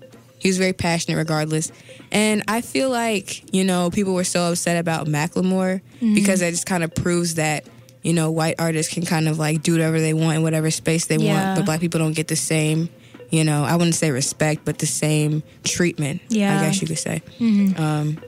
he 0.41 0.49
was 0.49 0.59
very 0.59 0.73
passionate 0.73 1.17
regardless. 1.17 1.71
And 2.11 2.43
I 2.49 2.61
feel 2.63 2.91
like, 2.91 3.55
you 3.55 3.63
know, 3.63 3.91
people 3.91 4.15
were 4.15 4.25
so 4.25 4.51
upset 4.51 4.77
about 4.77 5.07
Macklemore 5.07 5.81
Mm-hmm. 6.01 6.15
because 6.15 6.41
that 6.41 6.51
just 6.51 6.65
kind 6.67 6.83
of 6.83 6.93
proves 6.95 7.35
that, 7.35 7.67
you 8.03 8.15
know, 8.15 8.31
white 8.31 8.55
artists 8.59 8.93
can 8.93 9.05
kind 9.05 9.29
of 9.29 9.39
like 9.39 9.63
do 9.63 9.73
whatever 9.73 10.01
they 10.01 10.15
want 10.15 10.37
in 10.39 10.43
whatever 10.43 10.71
space 10.71 11.05
they 11.07 11.19
Yeah. 11.19 11.45
want, 11.45 11.59
but 11.61 11.67
black 11.67 11.81
people 11.81 12.01
don't 12.01 12.15
get 12.15 12.27
the 12.29 12.37
same, 12.37 12.89
you 13.29 13.45
know, 13.45 13.63
I 13.65 13.77
wouldn't 13.77 13.95
say 13.95 14.11
respect, 14.11 14.65
but 14.65 14.79
the 14.79 14.87
same 14.87 15.43
treatment, 15.63 16.23
Yeah. 16.31 16.59
I 16.59 16.65
guess 16.65 16.81
you 16.81 16.89
could 16.89 16.99
say. 16.99 17.21
Um, 17.77 18.19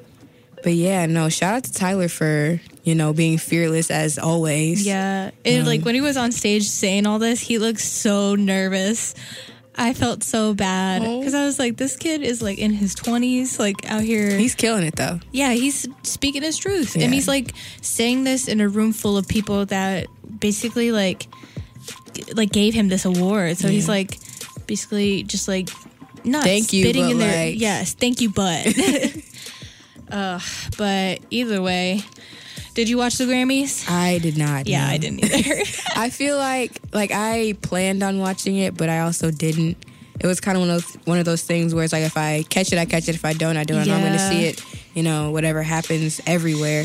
but 0.62 0.74
yeah, 0.74 1.06
no, 1.06 1.28
shout 1.30 1.54
out 1.54 1.64
to 1.64 1.72
Tyler 1.72 2.08
for, 2.08 2.60
you 2.84 2.94
know, 2.94 3.12
being 3.14 3.38
fearless 3.38 3.90
as 3.90 4.18
always. 4.18 4.86
Yeah. 4.86 5.30
And 5.46 5.66
like 5.66 5.82
when 5.82 5.94
he 5.94 6.00
was 6.02 6.16
on 6.18 6.30
stage 6.30 6.68
saying 6.68 7.06
all 7.06 7.18
this, 7.18 7.40
he 7.40 7.56
looked 7.58 7.80
so 7.80 8.34
nervous. 8.36 9.14
I 9.76 9.94
felt 9.94 10.22
so 10.22 10.52
bad 10.54 11.02
Oh. 11.02 11.18
because 11.20 11.34
I 11.34 11.44
was 11.46 11.58
like, 11.58 11.76
this 11.78 11.96
kid 11.96 12.22
is 12.22 12.42
like 12.42 12.58
in 12.58 12.72
his 12.72 12.94
20s, 12.94 13.58
like 13.58 13.90
out 13.90 14.02
here. 14.02 14.36
He's 14.36 14.54
killing 14.54 14.84
it 14.84 14.96
though. 14.96 15.18
yeah, 15.32 15.52
he's 15.52 15.88
speaking 16.02 16.42
his 16.42 16.58
truth. 16.58 16.94
Yeah. 16.94 17.04
And 17.04 17.14
he's 17.14 17.26
like 17.28 17.52
saying 17.80 18.24
this 18.24 18.48
in 18.48 18.60
a 18.60 18.68
room 18.68 18.92
full 18.92 19.16
of 19.16 19.26
people 19.28 19.64
that 19.66 20.06
basically 20.38 20.92
like 20.92 21.26
like 22.34 22.52
gave 22.52 22.74
him 22.74 22.88
this 22.88 23.04
award. 23.06 23.56
So 23.56 23.68
he's 23.68 23.88
like 23.88 24.18
basically 24.66 25.22
just 25.22 25.48
like 25.48 25.70
not 26.24 26.44
Thank 26.44 26.72
you, 26.72 26.84
spitting 26.84 27.04
but 27.04 27.10
in 27.12 27.18
their 27.18 27.46
like- 27.46 27.58
yes, 27.60 27.94
thank 27.94 28.20
you, 28.20 28.28
but 28.30 28.66
uh, 30.10 30.38
but 30.76 31.20
either 31.30 31.62
way, 31.62 32.00
did 32.74 32.88
you 32.88 32.96
watch 32.98 33.16
the 33.16 33.24
Grammys? 33.24 33.88
I 33.88 34.18
did 34.18 34.36
not. 34.38 34.66
Yeah, 34.66 34.86
no. 34.86 34.92
I 34.92 34.96
didn't 34.98 35.24
either. 35.24 35.62
I 35.96 36.10
feel 36.10 36.36
like 36.36 36.72
like 36.92 37.10
I 37.12 37.54
planned 37.62 38.02
on 38.02 38.18
watching 38.18 38.56
it, 38.56 38.76
but 38.76 38.88
I 38.88 39.00
also 39.00 39.30
didn't. 39.30 39.76
It 40.20 40.26
was 40.26 40.40
kind 40.40 40.56
of 40.56 40.60
one 40.60 40.70
of 40.70 40.82
those 40.82 41.06
one 41.06 41.18
of 41.18 41.24
those 41.24 41.42
things 41.42 41.74
where 41.74 41.84
it's 41.84 41.92
like 41.92 42.04
if 42.04 42.16
I 42.16 42.44
catch 42.48 42.72
it, 42.72 42.78
I 42.78 42.84
catch 42.84 43.08
it. 43.08 43.14
If 43.14 43.24
I 43.24 43.32
don't, 43.32 43.56
I 43.56 43.64
don't. 43.64 43.86
Know 43.86 43.94
I'm 43.94 44.00
going 44.00 44.12
to 44.12 44.18
see 44.18 44.44
it. 44.46 44.64
You 44.94 45.02
know, 45.02 45.30
whatever 45.30 45.62
happens 45.62 46.20
everywhere. 46.26 46.84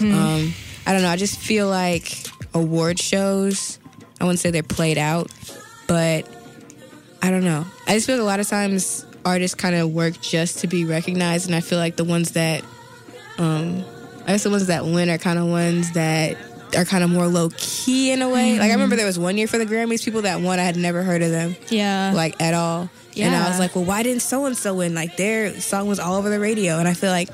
Um, 0.00 0.52
I 0.86 0.92
don't 0.92 1.02
know. 1.02 1.08
I 1.08 1.16
just 1.16 1.38
feel 1.38 1.68
like 1.68 2.26
award 2.52 2.98
shows. 2.98 3.78
I 4.20 4.24
wouldn't 4.24 4.40
say 4.40 4.50
they're 4.50 4.62
played 4.62 4.98
out, 4.98 5.30
but 5.86 6.28
I 7.22 7.30
don't 7.30 7.44
know. 7.44 7.64
I 7.86 7.94
just 7.94 8.06
feel 8.06 8.16
like 8.16 8.22
a 8.22 8.26
lot 8.26 8.40
of 8.40 8.48
times 8.48 9.06
artists 9.24 9.54
kind 9.54 9.74
of 9.74 9.92
work 9.92 10.20
just 10.20 10.58
to 10.58 10.66
be 10.66 10.84
recognized, 10.84 11.46
and 11.46 11.54
I 11.54 11.60
feel 11.60 11.78
like 11.78 11.96
the 11.96 12.04
ones 12.04 12.32
that, 12.32 12.62
um, 13.38 13.84
I 14.26 14.32
guess 14.32 14.42
the 14.42 14.50
ones 14.50 14.66
that 14.66 14.84
win 14.84 15.10
are 15.10 15.18
kind 15.18 15.38
of 15.38 15.46
ones 15.46 15.92
that 15.92 16.36
are 16.76 16.84
kind 16.84 17.04
of 17.04 17.10
more 17.10 17.26
low 17.26 17.50
key 17.56 18.10
in 18.10 18.22
a 18.22 18.28
way. 18.28 18.58
Like 18.58 18.70
I 18.70 18.72
remember 18.72 18.94
mm-hmm. 18.94 18.98
there 18.98 19.06
was 19.06 19.18
one 19.18 19.36
year 19.38 19.46
for 19.46 19.58
the 19.58 19.66
Grammys, 19.66 20.04
people 20.04 20.22
that 20.22 20.40
won, 20.40 20.58
I 20.58 20.64
had 20.64 20.76
never 20.76 21.02
heard 21.02 21.22
of 21.22 21.30
them 21.30 21.56
Yeah. 21.68 22.12
like 22.14 22.40
at 22.40 22.54
all. 22.54 22.90
Yeah. 23.12 23.26
And 23.26 23.36
I 23.36 23.48
was 23.48 23.58
like, 23.58 23.76
well, 23.76 23.84
why 23.84 24.02
didn't 24.02 24.22
so 24.22 24.46
and 24.46 24.56
so 24.56 24.74
win? 24.74 24.94
Like 24.94 25.16
their 25.16 25.60
song 25.60 25.86
was 25.86 26.00
all 26.00 26.14
over 26.16 26.30
the 26.30 26.40
radio, 26.40 26.78
and 26.78 26.88
I 26.88 26.94
feel 26.94 27.10
like 27.10 27.28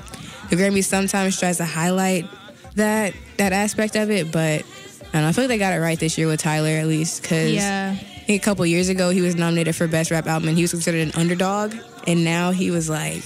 the 0.49 0.55
Grammys 0.55 0.83
sometimes 0.85 1.39
tries 1.39 1.57
to 1.57 1.65
highlight 1.65 2.27
that 2.75 3.13
that 3.37 3.51
aspect 3.51 3.95
of 3.95 4.11
it, 4.11 4.31
but 4.31 4.61
I 4.61 5.13
don't 5.13 5.21
know. 5.23 5.27
I 5.27 5.31
feel 5.31 5.45
like 5.45 5.49
they 5.49 5.57
got 5.57 5.73
it 5.73 5.79
right 5.79 5.99
this 5.99 6.17
year 6.17 6.27
with 6.27 6.39
Tyler 6.39 6.69
at 6.69 6.87
least 6.87 7.23
because 7.23 7.53
yeah. 7.53 7.95
I 7.97 8.23
think 8.25 8.41
a 8.41 8.45
couple 8.45 8.65
years 8.65 8.89
ago 8.89 9.09
he 9.09 9.21
was 9.21 9.35
nominated 9.35 9.75
for 9.75 9.87
best 9.87 10.11
rap 10.11 10.27
album 10.27 10.49
and 10.49 10.57
he 10.57 10.63
was 10.63 10.71
considered 10.71 11.07
an 11.07 11.19
underdog, 11.19 11.73
and 12.05 12.23
now 12.23 12.51
he 12.51 12.69
was 12.69 12.87
like 12.87 13.23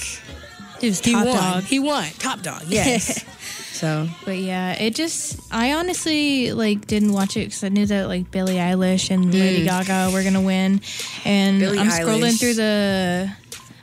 was 0.88 1.00
he 1.00 1.12
top 1.14 1.26
won. 1.26 1.36
dog. 1.36 1.64
He 1.64 1.80
won 1.80 2.06
top 2.20 2.42
dog. 2.42 2.64
Yes. 2.68 3.24
so 3.76 4.08
But 4.24 4.38
yeah, 4.38 4.74
it 4.74 4.96
just 4.96 5.40
I 5.54 5.74
honestly 5.74 6.52
like 6.54 6.88
didn't 6.88 7.12
watch 7.14 7.36
it 7.38 7.46
because 7.46 7.64
I 7.64 7.70
knew 7.70 7.86
that 7.88 8.08
like 8.08 8.32
Billie 8.32 8.56
Eilish 8.56 9.10
and 9.12 9.34
Lady 9.34 9.66
Gaga 9.66 10.12
were 10.14 10.24
gonna 10.24 10.42
win, 10.42 10.82
and 11.26 11.58
Mm. 11.58 11.60
Billie 11.60 11.80
I'm 11.80 11.88
scrolling 11.90 12.32
Eilish. 12.32 12.40
through 12.40 12.54
the 12.56 13.32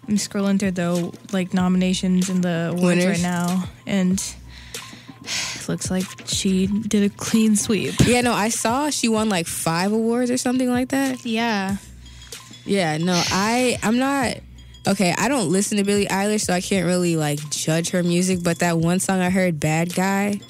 I'm 0.09 0.17
scrolling 0.17 0.59
through 0.59 0.73
the 0.73 1.13
like 1.33 1.55
nominations 1.55 2.29
and 2.29 2.43
the 2.43 2.71
awards 2.73 2.83
Winners. 3.05 3.07
right 3.07 3.23
now, 3.23 3.65
and 3.87 4.19
looks 5.69 5.91
like 5.91 6.05
she 6.27 6.67
did 6.67 7.05
a 7.05 7.15
clean 7.15 7.55
sweep. 7.57 7.95
yeah, 8.05 8.21
no, 8.21 8.33
I 8.33 8.49
saw 8.49 8.91
she 8.91 9.09
won 9.09 9.29
like 9.29 9.47
five 9.47 9.93
awards 9.93 10.31
or 10.31 10.37
something 10.39 10.69
like 10.69 10.89
that. 10.89 11.25
Yeah, 11.25 11.77
Yeah, 12.65 12.97
no, 12.99 13.21
I 13.31 13.79
I'm 13.83 13.99
not 13.99 14.39
okay. 14.87 15.15
I 15.17 15.29
don't 15.29 15.51
listen 15.51 15.79
to 15.79 15.85
Billie 15.85 16.07
Eilish, 16.07 16.43
so 16.43 16.53
I 16.53 16.61
can't 16.61 16.87
really 16.87 17.17
like 17.17 17.39
judge 17.51 17.91
her 17.91 18.03
music. 18.03 18.43
But 18.43 18.61
that 18.61 18.79
one 18.79 19.01
song 19.01 19.21
I 19.21 19.31
heard, 19.31 19.61
"Bad 19.61 19.95
Guy," 19.95 20.41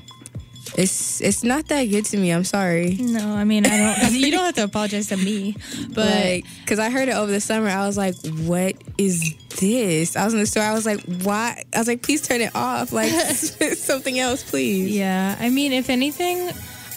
it's 0.76 1.20
it's 1.20 1.42
not 1.44 1.68
that 1.68 1.84
good 1.84 2.04
to 2.06 2.16
me. 2.16 2.30
I'm 2.30 2.44
sorry. 2.44 2.96
no, 3.00 3.34
I 3.34 3.44
mean 3.44 3.66
I 3.66 3.76
don't. 4.00 4.12
you 4.14 4.30
don't 4.30 4.44
have 4.44 4.54
to 4.56 4.64
apologize 4.64 5.08
to 5.08 5.16
me, 5.16 5.56
but 5.90 6.06
Like, 6.06 6.46
cause 6.66 6.78
I 6.78 6.90
heard 6.90 7.08
it 7.08 7.14
over 7.14 7.30
the 7.30 7.40
summer, 7.40 7.68
I 7.68 7.86
was 7.86 7.96
like, 7.96 8.14
"What 8.44 8.76
is 8.96 9.34
this?" 9.60 10.16
I 10.16 10.24
was 10.24 10.32
in 10.34 10.40
the 10.40 10.46
store, 10.46 10.62
I 10.62 10.72
was 10.72 10.86
like, 10.86 11.00
"Why?" 11.22 11.64
I 11.74 11.78
was 11.78 11.88
like, 11.88 12.02
"Please 12.02 12.22
turn 12.22 12.40
it 12.40 12.54
off, 12.54 12.92
like 12.92 13.10
something 13.76 14.18
else, 14.18 14.42
please." 14.48 14.96
yeah, 14.96 15.36
I 15.38 15.50
mean 15.50 15.72
if 15.72 15.90
anything, 15.90 16.50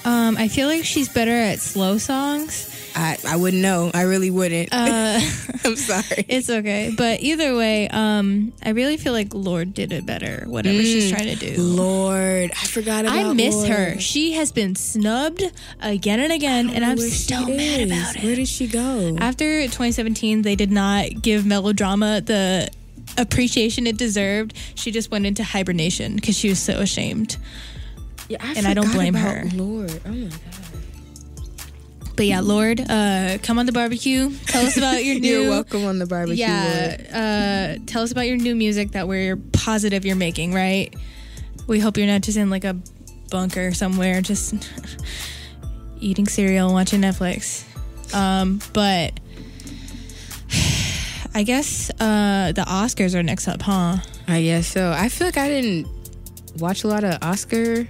um, 0.06 0.38
I 0.38 0.48
feel 0.48 0.68
like 0.68 0.86
she's 0.86 1.10
better 1.10 1.32
at 1.32 1.60
slow 1.60 1.98
songs. 1.98 2.72
I 2.95 3.17
I 3.27 3.35
wouldn't 3.35 3.61
know. 3.61 3.91
I 3.93 4.03
really 4.03 4.31
wouldn't. 4.31 4.69
Uh, 4.71 5.19
I'm 5.65 5.75
sorry. 5.75 6.25
It's 6.27 6.49
okay. 6.49 6.93
But 6.95 7.21
either 7.21 7.55
way, 7.55 7.89
um, 7.89 8.53
I 8.63 8.69
really 8.69 8.97
feel 8.97 9.11
like 9.13 9.33
Lorde 9.33 9.73
did 9.73 9.91
it 9.91 10.05
better, 10.05 10.45
whatever 10.47 10.81
she's 10.81 11.11
trying 11.11 11.35
to 11.35 11.55
do. 11.55 11.61
Lorde, 11.61 12.51
I 12.51 12.65
forgot 12.65 13.05
about. 13.05 13.17
I 13.17 13.33
miss 13.33 13.55
Lorde. 13.55 13.69
her. 13.69 13.99
She 13.99 14.33
has 14.33 14.51
been 14.51 14.75
snubbed 14.75 15.43
again 15.81 16.19
and 16.19 16.31
again, 16.31 16.69
and 16.69 16.85
I'm 16.85 16.97
still 16.97 17.47
mad 17.47 17.81
is. 17.81 17.91
about 17.91 18.15
it. 18.15 18.23
Where 18.23 18.35
did 18.35 18.47
she 18.47 18.67
go? 18.67 19.17
After 19.19 19.63
2017, 19.63 20.43
they 20.43 20.55
did 20.55 20.71
not 20.71 21.21
give 21.21 21.45
melodrama 21.45 22.21
the 22.21 22.69
appreciation 23.17 23.87
it 23.87 23.97
deserved. 23.97 24.53
She 24.75 24.91
just 24.91 25.11
went 25.11 25.25
into 25.25 25.43
hibernation 25.43 26.15
because 26.15 26.37
she 26.37 26.49
was 26.49 26.59
so 26.59 26.79
ashamed. 26.79 27.37
Yeah, 28.29 28.37
I 28.41 28.53
and 28.53 28.65
I 28.65 28.73
don't 28.73 28.91
blame 28.91 29.13
her. 29.13 29.45
Lorde, 29.53 30.01
oh 30.05 30.09
my 30.09 30.27
god. 30.27 30.39
But 32.15 32.27
yeah, 32.27 32.39
Lorde, 32.39 32.79
uh, 32.79 33.38
come 33.43 33.60
on 33.60 33.65
the 33.65 33.74
barbecue. 33.74 34.31
Tell 34.48 34.65
us 34.65 34.77
about 34.77 35.03
your 35.03 35.19
new. 35.19 35.41
You're 35.41 35.50
welcome 35.50 35.86
on 35.86 36.00
the 36.00 36.05
barbecue. 36.05 36.45
Yeah. 36.45 37.77
Uh, 37.77 37.84
tell 37.86 38.03
us 38.03 38.12
about 38.12 38.27
your 38.27 38.38
new 38.38 38.55
music 38.55 38.91
that 38.91 39.07
we're 39.07 39.36
positive 39.36 40.05
you're 40.05 40.15
making, 40.15 40.53
right? 40.53 40.95
We 41.67 41.79
hope 41.79 41.98
you're 41.98 42.07
not 42.07 42.22
just 42.22 42.38
in 42.38 42.50
like 42.50 42.63
a 42.63 42.77
bunker 43.29 43.74
somewhere, 43.74 44.22
just 44.22 44.53
eating 46.00 46.27
cereal, 46.27 46.72
watching 46.72 47.01
Netflix. 47.01 47.65
Um, 48.13 48.62
but 48.72 49.19
I 51.34 51.43
guess 51.43 51.89
uh, 52.00 52.53
the 52.55 52.62
Oscars 52.62 53.13
are 53.13 53.24
next 53.24 53.48
up, 53.50 53.62
huh? 53.62 53.98
I 54.27 54.41
guess 54.41 54.67
so. 54.67 54.91
I 54.91 55.10
feel 55.10 55.27
like 55.27 55.38
I 55.38 55.50
didn't 55.50 55.88
watch 56.60 56.84
a 56.86 56.88
lot 56.88 57.03
of 57.03 57.22
Oscar, 57.22 57.86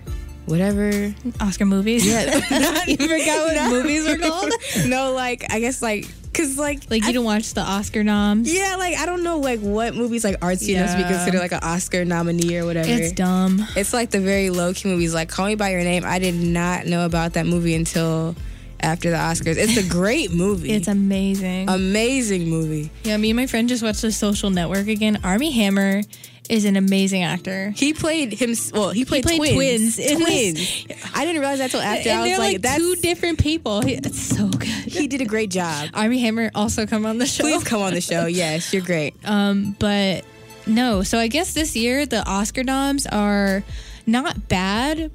whatever. 0.45 1.13
Oscar 1.41 1.65
movies. 1.65 2.05
Yeah, 2.05 2.23
you 2.87 2.97
forgot 2.97 3.45
what 3.45 3.55
No. 3.55 3.69
movies 3.71 4.07
were 4.07 4.17
called? 4.27 4.51
no, 4.87 5.13
like 5.13 5.45
I 5.51 5.59
guess 5.59 5.81
like 5.81 6.07
cause 6.33 6.57
like 6.57 6.89
Like 6.89 7.03
you 7.03 7.09
I- 7.09 7.11
don't 7.13 7.25
watch 7.25 7.53
the 7.53 7.61
Oscar 7.61 8.03
noms? 8.03 8.53
Yeah, 8.53 8.75
like 8.77 8.97
I 8.97 9.05
don't 9.05 9.23
know 9.23 9.39
like 9.39 9.59
what 9.61 9.95
movies 9.95 10.23
like 10.23 10.39
artsy 10.41 10.75
enough 10.75 10.91
to 10.91 10.97
be 10.97 11.03
considered 11.03 11.39
like 11.39 11.51
an 11.53 11.59
Oscar 11.63 12.03
nominee 12.05 12.57
or 12.57 12.65
whatever. 12.65 12.89
It's 12.89 13.11
dumb. 13.13 13.65
It's 13.75 13.93
like 13.93 14.11
the 14.11 14.19
very 14.19 14.49
low 14.49 14.73
key 14.73 14.89
movies, 14.89 15.13
like 15.13 15.29
Call 15.29 15.45
Me 15.47 15.55
by 15.55 15.69
Your 15.71 15.81
Name. 15.81 16.03
I 16.05 16.19
did 16.19 16.35
not 16.35 16.85
know 16.85 17.05
about 17.05 17.33
that 17.33 17.45
movie 17.45 17.73
until 17.75 18.35
after 18.81 19.09
the 19.09 19.15
Oscars. 19.17 19.55
It's 19.57 19.77
a 19.77 19.89
great 19.89 20.33
movie. 20.33 20.71
It's 20.71 20.89
amazing. 20.89 21.69
amazing 21.69 22.49
movie. 22.49 22.91
yeah, 23.03 23.15
me 23.17 23.29
and 23.31 23.37
my 23.37 23.47
friend 23.47 23.69
just 23.69 23.81
watched 23.81 24.01
The 24.01 24.11
Social 24.11 24.49
Network 24.49 24.87
again. 24.89 25.17
Armie 25.23 25.51
Hammer 25.51 26.01
is 26.49 26.65
an 26.65 26.75
amazing 26.75 27.23
actor. 27.23 27.71
He 27.75 27.93
played 27.93 28.33
him. 28.33 28.53
Well, 28.73 28.89
he 28.91 29.05
played, 29.05 29.23
played 29.23 29.37
twins. 29.37 29.95
twins 29.95 29.99
in 29.99 30.21
Twins. 30.21 30.85
I 31.13 31.25
didn't 31.25 31.39
realize 31.41 31.59
that 31.59 31.71
till 31.71 31.81
after. 31.81 32.09
and 32.09 32.19
I 32.19 32.29
was 32.29 32.37
like, 32.37 32.53
like, 32.53 32.61
that's 32.61 32.77
two 32.77 32.95
different 32.97 33.39
people. 33.39 33.81
He- 33.81 33.95
It's 33.95 34.19
so 34.21 34.47
good. 34.49 34.67
he 34.67 35.07
did 35.07 35.21
a 35.21 35.25
great 35.25 35.49
job. 35.49 35.89
Armie 35.93 36.19
Hammer 36.19 36.51
also 36.55 36.85
come 36.85 37.05
on 37.05 37.17
the 37.17 37.25
show. 37.25 37.43
Please 37.43 37.63
come 37.63 37.81
on 37.81 37.93
the 37.93 38.01
show. 38.01 38.25
Yes, 38.35 38.73
you're 38.73 38.81
great. 38.83 39.15
Um, 39.25 39.75
but 39.79 40.25
no. 40.67 41.03
So 41.03 41.17
I 41.19 41.27
guess 41.27 41.53
this 41.53 41.75
year 41.75 42.05
the 42.05 42.27
Oscar 42.27 42.63
noms 42.63 43.05
are 43.07 43.63
not 44.05 44.47
bad. 44.47 45.11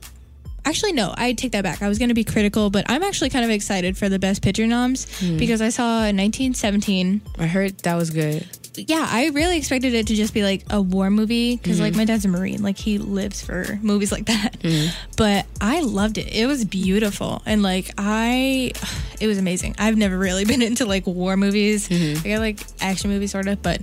Actually, 0.64 0.92
no. 0.92 1.14
I 1.16 1.32
take 1.32 1.52
that 1.52 1.62
back. 1.64 1.80
I 1.82 1.88
was 1.88 1.98
going 1.98 2.10
to 2.10 2.14
be 2.14 2.22
critical, 2.24 2.68
but 2.70 2.84
I'm 2.88 3.02
actually 3.02 3.30
kind 3.30 3.44
of 3.44 3.50
excited 3.50 3.96
for 3.96 4.08
the 4.10 4.18
Best 4.18 4.42
Picture 4.42 4.66
noms 4.66 5.06
because 5.38 5.62
I 5.62 5.70
saw 5.70 6.04
in 6.04 6.16
1917. 6.18 7.22
I 7.38 7.46
heard 7.46 7.78
that 7.78 7.94
was 7.94 8.10
good. 8.10 8.46
Yeah, 8.88 9.06
I 9.08 9.28
really 9.28 9.56
expected 9.58 9.94
it 9.94 10.06
to 10.08 10.14
just 10.14 10.32
be 10.34 10.42
like 10.42 10.64
a 10.70 10.80
war 10.80 11.10
movie 11.10 11.56
because 11.56 11.80
like 11.80 11.94
my 11.96 12.04
dad's 12.04 12.24
a 12.24 12.28
marine, 12.28 12.62
like 12.62 12.78
he 12.78 12.98
lives 12.98 13.42
for 13.42 13.78
movies 13.82 14.12
like 14.12 14.26
that. 14.26 14.56
But 15.16 15.46
I 15.60 15.80
loved 15.80 16.18
it. 16.18 16.32
It 16.32 16.46
was 16.46 16.64
beautiful 16.64 17.42
and 17.46 17.62
like 17.62 17.90
I, 17.98 18.72
it 19.20 19.26
was 19.26 19.38
amazing. 19.38 19.74
I've 19.78 19.96
never 19.96 20.16
really 20.18 20.44
been 20.52 20.62
into 20.62 20.86
like 20.86 21.06
war 21.06 21.36
movies. 21.36 21.88
I 21.90 22.28
got 22.28 22.40
like 22.40 22.60
action 22.80 23.10
movies 23.10 23.30
sort 23.32 23.48
of, 23.48 23.62
but 23.62 23.82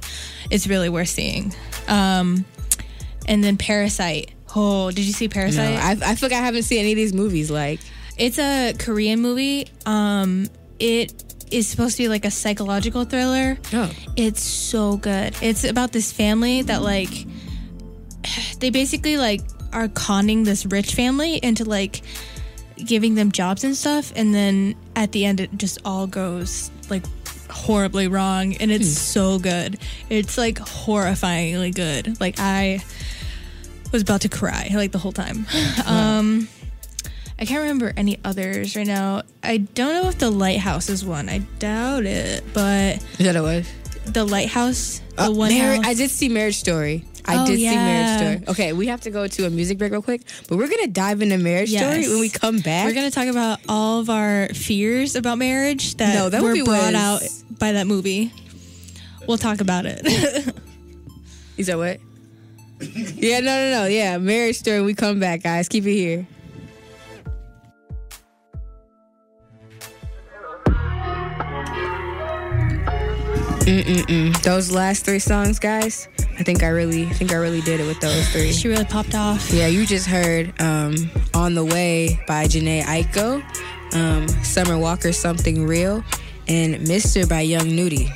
it's 0.49 0.67
really 0.67 0.89
worth 0.89 1.09
seeing. 1.09 1.53
Um, 1.87 2.45
and 3.27 3.43
then 3.43 3.57
Parasite. 3.57 4.31
Oh, 4.55 4.89
did 4.91 5.05
you 5.05 5.13
see 5.13 5.27
No, 5.27 5.33
Parasite? 5.33 5.77
I, 5.77 5.91
I 6.11 6.15
feel 6.15 6.29
like 6.29 6.37
I 6.37 6.41
haven't 6.43 6.63
seen 6.63 6.79
any 6.79 6.93
of 6.93 6.95
these 6.95 7.13
movies. 7.13 7.51
Like, 7.51 7.79
It's 8.17 8.39
a 8.39 8.73
Korean 8.73 9.21
movie. 9.21 9.67
Um, 9.85 10.47
it 10.79 11.13
is 11.51 11.67
supposed 11.67 11.97
to 11.97 12.03
be 12.03 12.09
like 12.09 12.25
a 12.25 12.31
psychological 12.31 13.03
thriller. 13.05 13.57
oh, 13.73 13.91
It's 14.15 14.41
so 14.41 14.97
good. 14.97 15.35
It's 15.41 15.63
about 15.63 15.91
this 15.91 16.11
family 16.11 16.61
that 16.63 16.81
like 16.81 17.09
they 18.59 18.69
basically 18.69 19.17
like 19.17 19.41
are 19.73 19.87
conning 19.89 20.43
this 20.43 20.65
rich 20.65 20.95
family 20.95 21.35
into 21.37 21.65
like 21.65 22.01
giving 22.77 23.15
them 23.15 23.31
jobs 23.31 23.63
and 23.63 23.75
stuff 23.75 24.13
and 24.15 24.33
then 24.33 24.75
at 24.95 25.11
the 25.11 25.25
end 25.25 25.39
it 25.39 25.49
just 25.57 25.79
all 25.83 26.05
goes 26.07 26.69
like 26.89 27.03
horribly 27.49 28.07
wrong 28.07 28.55
and 28.57 28.71
it's 28.71 28.89
so 28.89 29.39
good. 29.39 29.77
It's 30.09 30.37
like 30.37 30.55
horrifyingly 30.57 31.73
good. 31.73 32.19
Like 32.21 32.35
I 32.39 32.83
was 33.91 34.01
about 34.01 34.21
to 34.21 34.29
cry 34.29 34.69
like 34.73 34.91
the 34.91 34.97
whole 34.99 35.11
time. 35.11 35.45
Um 35.85 36.47
I 37.39 37.45
can't 37.45 37.61
remember 37.61 37.93
any 37.95 38.17
others 38.25 38.75
right 38.75 38.87
now. 38.87 39.21
I 39.43 39.57
don't 39.57 39.93
know 40.03 40.09
if 40.09 40.17
the 40.17 40.31
lighthouse 40.31 40.89
is 40.89 41.05
one. 41.05 41.29
I 41.29 41.39
doubt 41.59 42.05
it, 42.05 42.43
but 42.53 42.95
is 42.97 43.17
that 43.19 43.27
what 43.27 43.35
it 43.35 43.41
was? 43.41 43.67
the 44.13 44.23
lighthouse, 44.25 45.01
the 45.17 45.23
Uh, 45.23 45.31
one 45.31 45.53
Mar- 45.53 45.75
house. 45.75 45.85
I 45.85 45.93
did 45.93 46.09
see 46.09 46.29
Marriage 46.29 46.55
Story. 46.57 47.03
I 47.25 47.43
Oh, 47.43 47.45
did 47.45 47.57
see. 47.57 47.65
Marriage 47.65 48.17
Story. 48.41 48.51
Okay, 48.53 48.71
we 48.73 48.87
have 48.87 49.01
to 49.01 49.09
go 49.11 49.27
to 49.27 49.45
a 49.45 49.49
music 49.49 49.77
break 49.77 49.91
real 49.91 50.01
quick, 50.01 50.21
but 50.47 50.57
we're 50.57 50.69
gonna 50.69 50.87
dive 50.87 51.21
into 51.21 51.37
Marriage 51.37 51.69
Story 51.75 52.07
when 52.07 52.19
we 52.21 52.29
come 52.29 52.59
back. 52.59 52.85
We're 52.87 52.93
gonna 52.93 53.11
talk 53.11 53.27
about 53.27 53.59
all 53.67 53.99
of 53.99 54.09
our 54.09 54.47
fears 54.53 55.15
about 55.15 55.37
marriage 55.37 55.95
that, 55.97 56.15
No, 56.15 56.29
that 56.29 56.41
were 56.41 56.49
movie 56.49 56.61
brought 56.63 56.93
was- 56.93 56.95
out 56.95 57.21
by 57.59 57.73
that 57.73 57.85
movie. 57.85 58.31
We'll 59.27 59.37
talk 59.37 59.59
about 59.59 59.85
it. 59.85 60.01
Is 61.57 61.67
that 61.67 61.77
what? 61.77 61.99
yeah, 62.79 63.41
no, 63.41 63.45
no, 63.45 63.71
no. 63.81 63.85
Yeah, 63.87 64.17
Marriage 64.19 64.55
Story. 64.57 64.81
We 64.81 64.93
come 64.93 65.19
back, 65.19 65.43
guys. 65.43 65.67
Keep 65.67 65.85
it 65.85 65.93
here. 65.95 66.27
Mm-mm-mm. 73.67 74.41
Those 74.43 74.71
last 74.71 75.03
three 75.03 75.19
songs, 75.19 75.59
guys. 75.59 76.07
I 76.39 76.43
think 76.43 76.63
I 76.63 76.69
really, 76.69 77.05
I 77.05 77.09
think 77.09 77.33
I 77.33 77.35
really 77.35 77.59
did 77.61 77.81
it 77.81 77.85
with 77.85 77.99
those 77.99 78.27
three. 78.29 78.53
she 78.53 78.69
really 78.69 78.85
popped 78.85 79.13
off. 79.13 79.51
Yeah, 79.51 79.67
you 79.67 79.85
just 79.85 80.07
heard 80.07 80.53
um, 80.61 80.95
"On 81.33 81.53
the 81.53 81.65
Way" 81.65 82.17
by 82.27 82.45
Jhené 82.45 82.83
Aiko, 82.83 83.43
um, 83.93 84.27
"Summer 84.43 84.77
Walker" 84.77 85.11
"Something 85.11 85.67
Real," 85.67 86.01
and 86.47 86.87
"Mister" 86.87 87.27
by 87.27 87.41
Young 87.41 87.75
Nudy. 87.75 88.09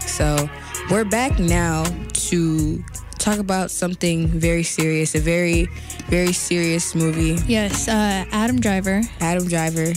So 0.00 0.48
we're 0.90 1.04
back 1.04 1.38
now 1.38 1.84
to 2.30 2.82
talk 3.18 3.38
about 3.38 3.70
something 3.70 4.26
very 4.26 4.62
serious, 4.62 5.14
a 5.14 5.20
very, 5.20 5.68
very 6.08 6.32
serious 6.32 6.94
movie. 6.94 7.38
Yes, 7.46 7.86
uh, 7.86 8.24
Adam 8.32 8.58
Driver 8.58 9.02
Adam 9.20 9.46
Driver, 9.46 9.92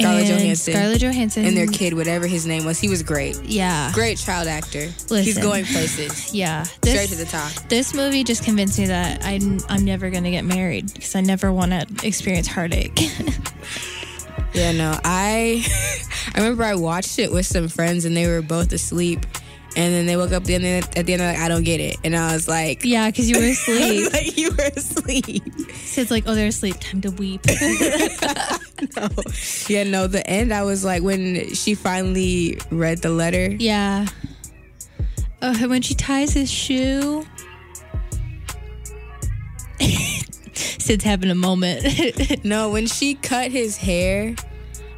Scarlett 0.00 0.30
and 0.30 0.38
Johansson, 0.40 0.72
Scarlett 0.74 1.00
Johansson 1.00 1.44
and 1.44 1.56
their 1.56 1.66
kid, 1.66 1.94
whatever 1.94 2.26
his 2.26 2.46
name 2.46 2.64
was. 2.64 2.78
He 2.78 2.88
was 2.88 3.02
great. 3.02 3.40
Yeah, 3.44 3.90
Great 3.92 4.18
child 4.18 4.48
actor. 4.48 4.86
He's 5.08 5.38
going 5.38 5.64
places. 5.64 6.34
yeah. 6.34 6.62
Straight 6.64 7.08
to 7.10 7.16
the 7.16 7.24
top. 7.26 7.50
This 7.68 7.94
movie 7.94 8.24
just 8.24 8.44
convinced 8.44 8.78
me 8.78 8.86
that 8.86 9.24
I'm 9.24 9.58
I'm 9.68 9.84
never 9.84 10.10
gonna 10.10 10.30
get 10.30 10.44
married 10.44 10.92
because 10.92 11.14
I 11.14 11.20
never 11.20 11.52
want 11.52 11.72
to 11.72 12.06
experience 12.06 12.46
heartache. 12.46 12.98
Yeah, 14.52 14.72
no, 14.72 14.98
I 15.04 15.64
I 16.34 16.40
remember 16.40 16.64
I 16.64 16.74
watched 16.74 17.20
it 17.20 17.30
with 17.30 17.46
some 17.46 17.68
friends 17.68 18.04
and 18.04 18.16
they 18.16 18.26
were 18.26 18.42
both 18.42 18.72
asleep. 18.72 19.24
And 19.76 19.94
then 19.94 20.06
they 20.06 20.16
woke 20.16 20.32
up 20.32 20.42
at 20.42 20.46
the 20.46 20.54
end, 20.56 20.88
at 20.96 21.06
the 21.06 21.12
end 21.12 21.22
like, 21.22 21.38
I 21.38 21.46
don't 21.46 21.62
get 21.62 21.78
it. 21.78 21.96
And 22.02 22.16
I 22.16 22.32
was 22.32 22.48
like, 22.48 22.84
yeah, 22.84 23.08
because 23.08 23.30
you 23.30 23.38
were 23.38 23.44
asleep. 23.52 24.12
like, 24.12 24.36
you 24.36 24.50
were 24.50 24.64
asleep. 24.76 25.44
so 25.84 26.00
it's 26.00 26.10
like, 26.10 26.24
oh, 26.26 26.34
they're 26.34 26.48
asleep. 26.48 26.80
Time 26.80 27.00
to 27.02 27.10
weep. 27.10 27.42
no. 28.96 29.08
Yeah, 29.68 29.84
no, 29.84 30.06
the 30.06 30.26
end, 30.26 30.52
I 30.52 30.62
was 30.62 30.84
like, 30.84 31.02
when 31.02 31.52
she 31.54 31.74
finally 31.74 32.58
read 32.70 32.98
the 33.02 33.10
letter. 33.10 33.48
yeah. 33.58 34.06
Oh, 35.42 35.68
when 35.68 35.80
she 35.80 35.94
ties 35.94 36.34
his 36.34 36.50
shoe. 36.50 37.24
Sid's 40.52 41.02
having 41.04 41.30
a 41.30 41.34
moment. 41.34 41.86
No, 42.44 42.70
when 42.70 42.86
she 42.86 43.14
cut 43.14 43.50
his 43.50 43.76
hair, 43.76 44.34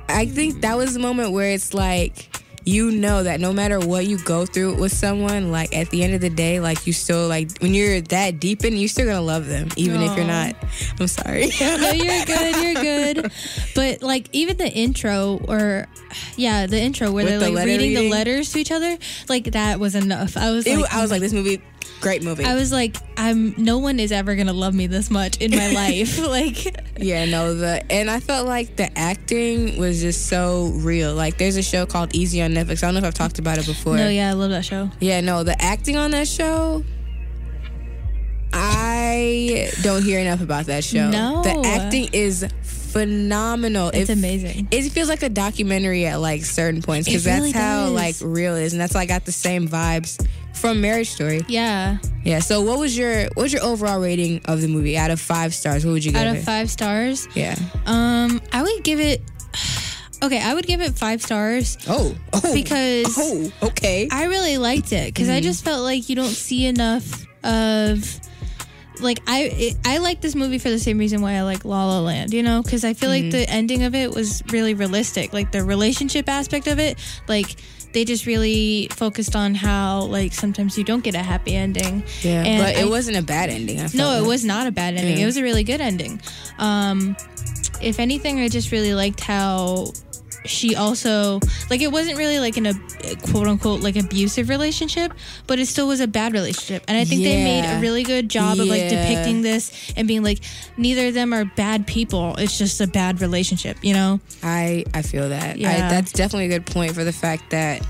I 0.09 0.27
think 0.27 0.61
that 0.62 0.77
was 0.77 0.95
the 0.95 1.01
moment 1.01 1.31
where 1.33 1.51
it's 1.51 1.75
like, 1.75 2.32
you 2.64 2.90
know 2.92 3.23
that 3.23 3.40
no 3.40 3.52
matter 3.52 3.78
what 3.81 4.07
you 4.07 4.19
go 4.19 4.47
through 4.47 4.75
with 4.76 4.92
someone, 4.92 5.50
like 5.50 5.75
at 5.76 5.90
the 5.90 6.02
end 6.04 6.14
of 6.14 6.21
the 6.21 6.31
day, 6.31 6.61
like 6.61 6.87
you 6.87 6.92
still 6.92 7.26
like 7.28 7.50
when 7.61 7.75
you're 7.75 8.00
that 8.02 8.38
deep 8.40 8.64
in, 8.64 8.76
you're 8.76 8.88
still 8.88 9.07
gonna 9.07 9.21
love 9.21 9.47
them, 9.47 9.69
even 9.76 10.00
if 10.02 10.16
you're 10.16 10.26
not. 10.26 10.54
I'm 11.00 11.07
sorry. 11.09 11.50
no, 11.61 11.90
you're 11.90 12.25
good. 12.25 12.57
You're 12.62 12.83
good. 12.83 13.33
But 13.75 14.02
like 14.02 14.28
even 14.33 14.57
the 14.59 14.69
intro, 14.71 15.40
or 15.49 15.88
yeah, 16.37 16.66
the 16.66 16.81
intro 16.81 17.11
where 17.11 17.25
With 17.25 17.33
they're 17.33 17.38
the 17.40 17.47
like 17.47 17.54
letter 17.54 17.71
reading, 17.71 17.95
the 17.95 18.11
letters 18.11 18.52
to 18.52 18.59
each 18.59 18.71
other, 18.71 18.99
like 19.28 19.45
that 19.52 19.81
was 19.81 19.95
enough. 19.95 20.37
I 20.37 20.50
was 20.50 20.66
It- 20.66 20.78
like, 20.78 20.92
I 20.95 21.00
was 21.00 21.11
like, 21.11 21.19
mm, 21.21 21.25
this 21.25 21.33
movie, 21.33 21.62
great 22.02 22.23
movie. 22.23 22.44
I 22.44 22.54
was 22.54 22.71
like, 22.73 22.97
I'm. 23.16 23.54
No 23.56 23.78
one 23.78 23.99
is 23.99 24.12
ever 24.12 24.35
gonna 24.35 24.52
love 24.52 24.75
me 24.75 24.87
this 24.88 25.11
much 25.11 25.38
in 25.38 25.52
my 25.52 25.73
life. 25.73 26.18
like, 26.26 26.76
Yeah, 26.99 27.25
no, 27.25 27.54
the 27.54 27.90
and 27.90 28.11
I 28.11 28.21
felt 28.21 28.47
like 28.47 28.76
the 28.76 28.97
acting 28.99 29.78
was 29.78 30.02
just 30.02 30.26
so 30.26 30.66
real. 30.76 31.14
Like 31.14 31.38
there's 31.38 31.56
a 31.56 31.62
show 31.62 31.87
called 31.87 32.14
Easy 32.14 32.42
on 32.42 32.50
Netflix. 32.52 32.82
I 32.82 32.87
don't 32.88 32.94
know 32.94 32.99
if 32.99 33.04
I've 33.06 33.14
talked 33.14 33.38
about 33.38 33.56
it 33.59 33.66
before. 33.66 33.97
no, 33.97 34.09
yeah, 34.11 34.28
I 34.28 34.32
love 34.35 34.50
that 34.50 34.64
show. 34.66 34.90
Yeah, 35.00 35.21
no, 35.23 35.42
the 35.44 35.61
acting 35.62 35.97
on 35.97 36.11
that 36.11 36.28
show 36.28 36.85
I 38.54 39.71
don't 39.82 40.02
hear 40.02 40.21
enough 40.21 40.42
about 40.42 40.66
that 40.66 40.85
show. 40.85 41.09
No. 41.11 41.42
The 41.42 41.66
acting 41.66 42.11
is 42.12 42.47
phenomenal. 42.62 43.88
It's 43.88 44.11
It- 44.11 44.18
amazing. 44.18 44.68
It 44.71 44.90
feels 44.90 45.09
like 45.09 45.23
a 45.23 45.30
documentary 45.30 46.04
at 46.06 46.21
like 46.21 46.44
certain 46.44 46.82
points 46.82 47.09
because 47.09 47.25
that's 47.25 47.38
really 47.40 47.52
how 47.52 47.85
does. 47.87 47.92
like 47.92 48.16
real 48.21 48.54
it 48.56 48.64
is, 48.64 48.73
and 48.75 48.80
that's 48.82 48.94
why 48.94 49.00
I 49.02 49.06
got 49.06 49.25
the 49.25 49.32
same 49.32 49.66
vibes 49.68 50.23
from 50.54 50.80
Marriage 50.80 51.11
Story. 51.11 51.42
Yeah, 51.49 51.99
Yeah. 52.25 52.38
So 52.40 52.61
what 52.62 52.78
was 52.78 52.97
your 52.97 53.25
what 53.35 53.42
was 53.44 53.52
your 53.52 53.62
overall 53.62 54.00
rating 54.00 54.40
of 54.44 54.61
the 54.61 54.68
movie 54.68 54.97
out 54.97 55.11
of 55.11 55.21
five 55.21 55.54
stars? 55.54 55.85
What 55.85 55.92
would 55.92 56.04
you 56.04 56.12
give 56.12 56.21
it? 56.21 56.25
out 56.26 56.30
of 56.37 56.42
it? 56.42 56.44
five 56.44 56.71
stars, 56.71 57.26
Yeah. 57.35 57.56
um, 57.87 58.40
I 58.52 58.62
would 58.62 58.82
give 58.85 59.00
it. 59.00 59.21
Okay, 60.25 60.40
I 60.40 60.54
would 60.54 60.68
give 60.68 60.80
it 60.80 60.94
five 60.97 61.21
stars. 61.21 61.76
Oh. 61.88 62.14
Oh. 62.32 62.54
Because- 62.54 63.12
Oh. 63.18 63.50
Okay. 63.64 64.06
I 64.09 64.26
really 64.26 64.56
liked 64.56 64.92
it 64.92 65.06
because 65.12 65.28
I 65.28 65.38
Mm-hmm. 65.38 65.42
just 65.42 65.64
felt 65.64 65.82
like 65.82 66.09
you 66.09 66.14
don't 66.14 66.28
see 66.30 66.64
enough 66.66 67.26
of 67.42 68.21
like 69.00 69.18
I 69.26 69.42
it, 69.52 69.76
I 69.85 69.99
like 69.99 70.21
this 70.21 70.37
movie 70.37 70.59
for 70.59 70.71
the 70.71 70.78
same 70.78 70.99
reason 70.99 71.23
why 71.23 71.32
I 71.32 71.42
like 71.42 71.64
La 71.64 71.87
La 71.87 71.98
Land, 71.98 72.33
you 72.33 72.44
know, 72.44 72.62
because 72.62 72.85
I 72.85 72.94
feel 72.94 73.11
Mm-hmm. 73.11 73.24
like 73.24 73.33
the 73.33 73.50
ending 73.50 73.83
of 73.83 73.96
it 73.96 74.12
was 74.14 74.44
really 74.53 74.74
realistic, 74.74 75.33
like 75.33 75.50
the 75.50 75.64
relationship 75.64 76.29
aspect 76.29 76.68
of 76.68 76.79
it, 76.79 76.98
like 77.27 77.57
they 77.92 78.05
just 78.05 78.26
really 78.26 78.88
focused 78.92 79.37
on 79.37 79.55
how 79.55 80.02
like 80.02 80.33
sometimes 80.33 80.76
you 80.78 80.85
don't 80.85 81.05
get 81.05 81.14
a 81.14 81.22
happy 81.22 81.55
ending. 81.55 82.02
yeah. 82.22 82.42
and 82.42 82.62
But 82.64 82.76
it 82.76 82.87
I- 82.87 82.88
wasn't 82.88 83.16
a 83.18 83.22
bad 83.22 83.50
ending. 83.50 83.78
I 83.81 83.83
No, 83.85 83.88
felt 84.11 84.24
it 84.24 84.26
was 84.26 84.44
not 84.44 84.66
a 84.66 84.70
bad 84.72 84.94
ending. 84.94 85.16
Yeah. 85.18 85.22
It 85.24 85.26
was 85.26 85.37
a 85.37 85.42
really 85.42 85.64
good 85.64 85.81
ending. 85.81 86.20
Um, 86.59 87.16
if 87.81 87.98
anything, 88.00 88.40
I 88.40 88.48
just 88.48 88.70
really 88.72 88.94
liked 88.94 89.20
how 89.20 89.92
she 90.44 90.74
also 90.74 91.38
like 91.70 91.81
it 91.81 91.92
wasn't 91.92 92.18
really 92.18 92.38
like 92.40 92.57
in 92.57 92.66
a 92.66 92.74
quote 93.31 93.46
unquote 93.46 93.81
like 93.81 93.96
abusive 93.96 94.48
relationship, 94.48 95.12
but 95.46 95.59
it 95.59 95.66
still 95.66 95.87
was 95.87 96.00
a 96.00 96.07
bad 96.09 96.33
relationship. 96.33 96.85
And 96.88 96.96
I 96.96 97.05
think 97.05 97.22
they 97.22 97.42
made 97.44 97.76
a 97.76 97.81
really 97.81 98.02
good 98.02 98.28
job 98.28 98.59
of 98.59 98.66
like 98.66 98.88
depicting 98.88 99.42
this 99.42 99.92
and 99.96 100.09
being 100.09 100.22
like 100.22 100.40
neither 100.76 101.09
of 101.09 101.14
them 101.14 101.33
are 101.33 101.44
bad 101.44 101.87
people. 101.87 102.35
It's 102.37 102.59
just 102.59 102.81
a 102.81 102.87
bad 102.87 103.20
relationship, 103.20 103.76
you 103.83 103.94
know? 103.94 104.20
I 104.42 104.85
I 104.94 105.02
feel 105.02 105.28
that. 105.28 105.55
I, 105.57 105.59
Yeah. 105.59 105.88
that's 105.88 106.12
definitely 106.12 106.46
a 106.46 106.59
good 106.59 106.66
point 106.66 106.94
for 106.94 107.05
the 107.05 107.12
fact 107.12 107.50
that 107.50 107.87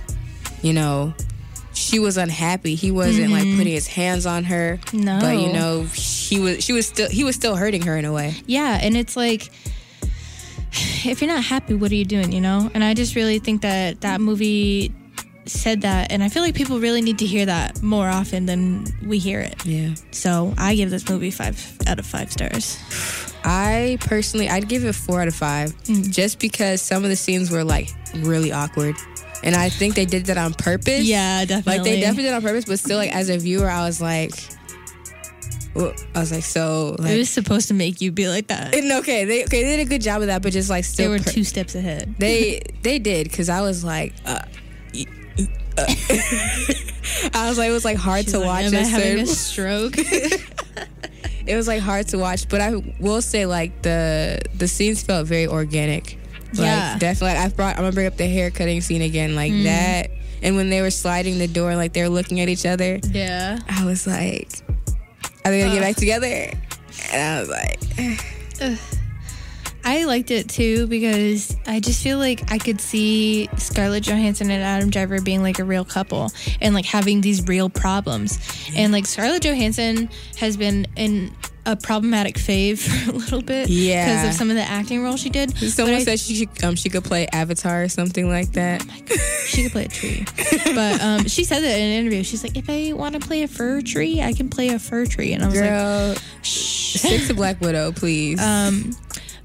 you 0.62 0.72
know 0.72 1.14
she 1.74 1.98
was 1.98 2.18
unhappy. 2.18 2.74
He 2.74 2.90
wasn't 2.90 3.30
like 3.32 3.44
putting 3.56 3.72
his 3.72 3.86
hands 3.88 4.26
on 4.26 4.44
her. 4.44 4.78
Mm-hmm. 4.86 5.00
No. 5.00 5.18
But 5.20 5.38
you 5.38 5.52
know 5.54 5.86
he 5.94 6.38
was 6.38 6.62
she 6.62 6.74
was 6.74 6.86
still 6.86 7.08
he 7.08 7.24
was 7.24 7.34
still 7.34 7.56
hurting 7.56 7.82
her 7.82 7.96
in 7.96 8.04
a 8.04 8.12
way. 8.12 8.34
Yeah, 8.46 8.78
and 8.80 8.94
it's 8.94 9.16
like 9.16 9.50
if 10.72 11.20
you're 11.20 11.32
not 11.32 11.44
happy, 11.44 11.74
what 11.74 11.90
are 11.90 11.96
you 11.96 12.04
doing, 12.04 12.32
you 12.32 12.40
know? 12.40 12.70
And 12.74 12.82
I 12.82 12.94
just 12.94 13.14
really 13.14 13.38
think 13.38 13.62
that 13.62 14.00
that 14.02 14.20
movie 14.20 14.94
said 15.44 15.82
that 15.82 16.12
and 16.12 16.22
I 16.22 16.28
feel 16.28 16.42
like 16.42 16.54
people 16.54 16.78
really 16.78 17.02
need 17.02 17.18
to 17.18 17.26
hear 17.26 17.46
that 17.46 17.82
more 17.82 18.08
often 18.08 18.46
than 18.46 18.86
we 19.04 19.18
hear 19.18 19.40
it. 19.40 19.66
Yeah. 19.66 19.94
So, 20.12 20.54
I 20.56 20.76
give 20.76 20.90
this 20.90 21.08
movie 21.08 21.32
5 21.32 21.78
out 21.88 21.98
of 21.98 22.06
5 22.06 22.32
stars. 22.32 22.78
I 23.44 23.98
personally 24.00 24.48
I'd 24.48 24.68
give 24.68 24.84
it 24.84 24.94
four 24.94 25.20
out 25.20 25.28
of 25.28 25.34
five. 25.34 25.74
Mm. 25.84 26.12
Just 26.12 26.38
because 26.38 26.80
some 26.80 27.04
of 27.04 27.10
the 27.10 27.16
scenes 27.16 27.50
were 27.50 27.64
like 27.64 27.90
really 28.16 28.52
awkward. 28.52 28.96
And 29.42 29.56
I 29.56 29.68
think 29.68 29.96
they 29.96 30.04
did 30.04 30.26
that 30.26 30.38
on 30.38 30.54
purpose. 30.54 31.02
Yeah, 31.02 31.44
definitely. 31.44 31.78
Like 31.78 31.84
they 31.84 32.00
definitely 32.00 32.22
did 32.24 32.28
it 32.30 32.34
on 32.34 32.42
purpose, 32.42 32.64
but 32.64 32.78
still 32.78 32.98
like 32.98 33.14
as 33.14 33.28
a 33.28 33.38
viewer 33.38 33.68
I 33.68 33.84
was 33.84 34.00
like 34.00 34.32
I 35.74 36.20
was 36.20 36.30
like 36.30 36.44
so 36.44 36.96
like 36.98 37.12
It 37.12 37.18
was 37.18 37.30
supposed 37.30 37.68
to 37.68 37.74
make 37.74 38.00
you 38.00 38.12
be 38.12 38.28
like 38.28 38.48
that. 38.48 38.74
and 38.74 38.92
okay, 38.92 39.24
they 39.24 39.44
okay, 39.44 39.62
they 39.64 39.76
did 39.76 39.86
a 39.86 39.88
good 39.88 40.02
job 40.02 40.20
of 40.20 40.26
that, 40.28 40.42
but 40.42 40.52
just 40.52 40.68
like 40.70 40.86
They 40.86 41.08
were 41.08 41.18
two 41.18 41.44
steps 41.44 41.74
ahead. 41.74 42.14
They 42.18 42.60
they 42.82 42.98
did 42.98 43.28
because 43.30 43.48
I 43.48 43.62
was 43.62 43.82
like, 43.84 44.12
uh, 44.26 44.40
uh, 45.78 45.84
I 47.34 47.48
was 47.48 47.58
like, 47.58 47.68
it 47.68 47.72
was 47.72 47.84
like 47.84 47.96
hard 47.96 48.24
She's 48.24 48.32
to 48.32 48.38
like, 48.38 48.46
watch. 48.48 48.64
Am 48.66 48.74
I 48.74 48.86
having 48.86 49.18
a 49.20 49.26
stroke? 49.26 49.94
it 49.96 51.56
was 51.56 51.66
like 51.66 51.80
hard 51.80 52.08
to 52.08 52.18
watch, 52.18 52.48
but 52.48 52.60
I 52.60 52.74
will 53.00 53.22
say 53.22 53.46
like 53.46 53.82
the 53.82 54.40
the 54.56 54.68
scenes 54.68 55.02
felt 55.02 55.26
very 55.26 55.46
organic. 55.46 56.18
Like, 56.54 56.58
Yeah. 56.66 56.98
definitely. 56.98 57.38
Like, 57.38 57.46
I 57.52 57.54
brought. 57.54 57.76
I'm 57.76 57.82
gonna 57.84 57.92
bring 57.92 58.06
up 58.06 58.16
the 58.18 58.26
hair 58.28 58.50
cutting 58.50 58.82
scene 58.82 59.00
again, 59.02 59.34
like 59.34 59.52
Mm. 59.52 59.64
that. 59.64 60.10
And 60.42 60.56
when 60.56 60.68
they 60.70 60.82
were 60.82 60.90
sliding 60.90 61.38
the 61.38 61.46
door, 61.48 61.76
like 61.76 61.92
they 61.94 62.02
were 62.02 62.08
looking 62.10 62.40
at 62.40 62.48
each 62.48 62.66
other, 62.66 62.98
yeah. 63.10 63.58
I 63.68 63.84
was 63.86 64.06
like, 64.06 64.50
"Are 65.44 65.50
they 65.50 65.60
gonna 65.60 65.74
get 65.74 65.82
back 65.82 65.96
together?" 65.96 66.50
And 67.12 67.22
I 67.22 67.40
was 67.40 67.48
like, 67.48 68.78
I 69.84 70.04
liked 70.04 70.30
it 70.30 70.48
too 70.48 70.86
because 70.86 71.56
I 71.66 71.80
just 71.80 72.02
feel 72.02 72.18
like 72.18 72.52
I 72.52 72.58
could 72.58 72.80
see 72.80 73.48
Scarlett 73.56 74.04
Johansson 74.04 74.50
and 74.50 74.62
Adam 74.62 74.90
Driver 74.90 75.20
being 75.20 75.42
like 75.42 75.58
a 75.58 75.64
real 75.64 75.84
couple 75.84 76.32
and 76.60 76.74
like 76.74 76.84
having 76.84 77.20
these 77.20 77.46
real 77.46 77.68
problems. 77.68 78.38
And 78.76 78.92
like 78.92 79.06
Scarlett 79.06 79.42
Johansson 79.42 80.08
has 80.36 80.56
been 80.56 80.86
in 80.96 81.32
a 81.64 81.76
problematic 81.76 82.34
fave 82.36 82.78
for 83.04 83.10
a 83.10 83.14
little 83.14 83.42
bit 83.42 83.68
Yeah. 83.68 84.04
because 84.06 84.28
of 84.30 84.34
some 84.34 84.50
of 84.50 84.56
the 84.56 84.62
acting 84.62 85.02
roles 85.04 85.20
she 85.20 85.30
did. 85.30 85.56
Someone 85.56 85.94
But 85.94 86.00
I- 86.00 86.04
said 86.04 86.20
she 86.20 86.34
should, 86.34 86.64
um 86.64 86.74
she 86.74 86.88
could 86.90 87.04
play 87.04 87.26
Avatar 87.32 87.84
or 87.84 87.88
something 87.88 88.28
like 88.28 88.52
that. 88.52 88.84
she 89.46 89.62
could 89.64 89.72
play 89.72 89.84
a 89.84 89.88
tree. 89.88 90.24
But 90.74 91.00
um, 91.00 91.26
she 91.28 91.44
said 91.44 91.60
that 91.60 91.78
in 91.78 91.84
an 91.84 91.92
interview. 92.00 92.22
She's 92.24 92.42
like, 92.42 92.56
if 92.56 92.68
I 92.68 92.92
want 92.94 93.14
to 93.14 93.20
play 93.20 93.42
a 93.44 93.48
fir 93.48 93.80
tree, 93.80 94.20
I 94.22 94.32
can 94.32 94.48
play 94.48 94.68
a 94.70 94.78
fir 94.78 95.06
tree. 95.06 95.32
And 95.34 95.44
I 95.44 95.46
was 95.46 95.60
like, 95.60 95.70
Girl, 95.70 96.14
stick 96.42 97.26
to 97.28 97.34
Black 97.34 97.60
Widow, 97.60 97.92
please. 97.92 98.40
um, 98.40 98.96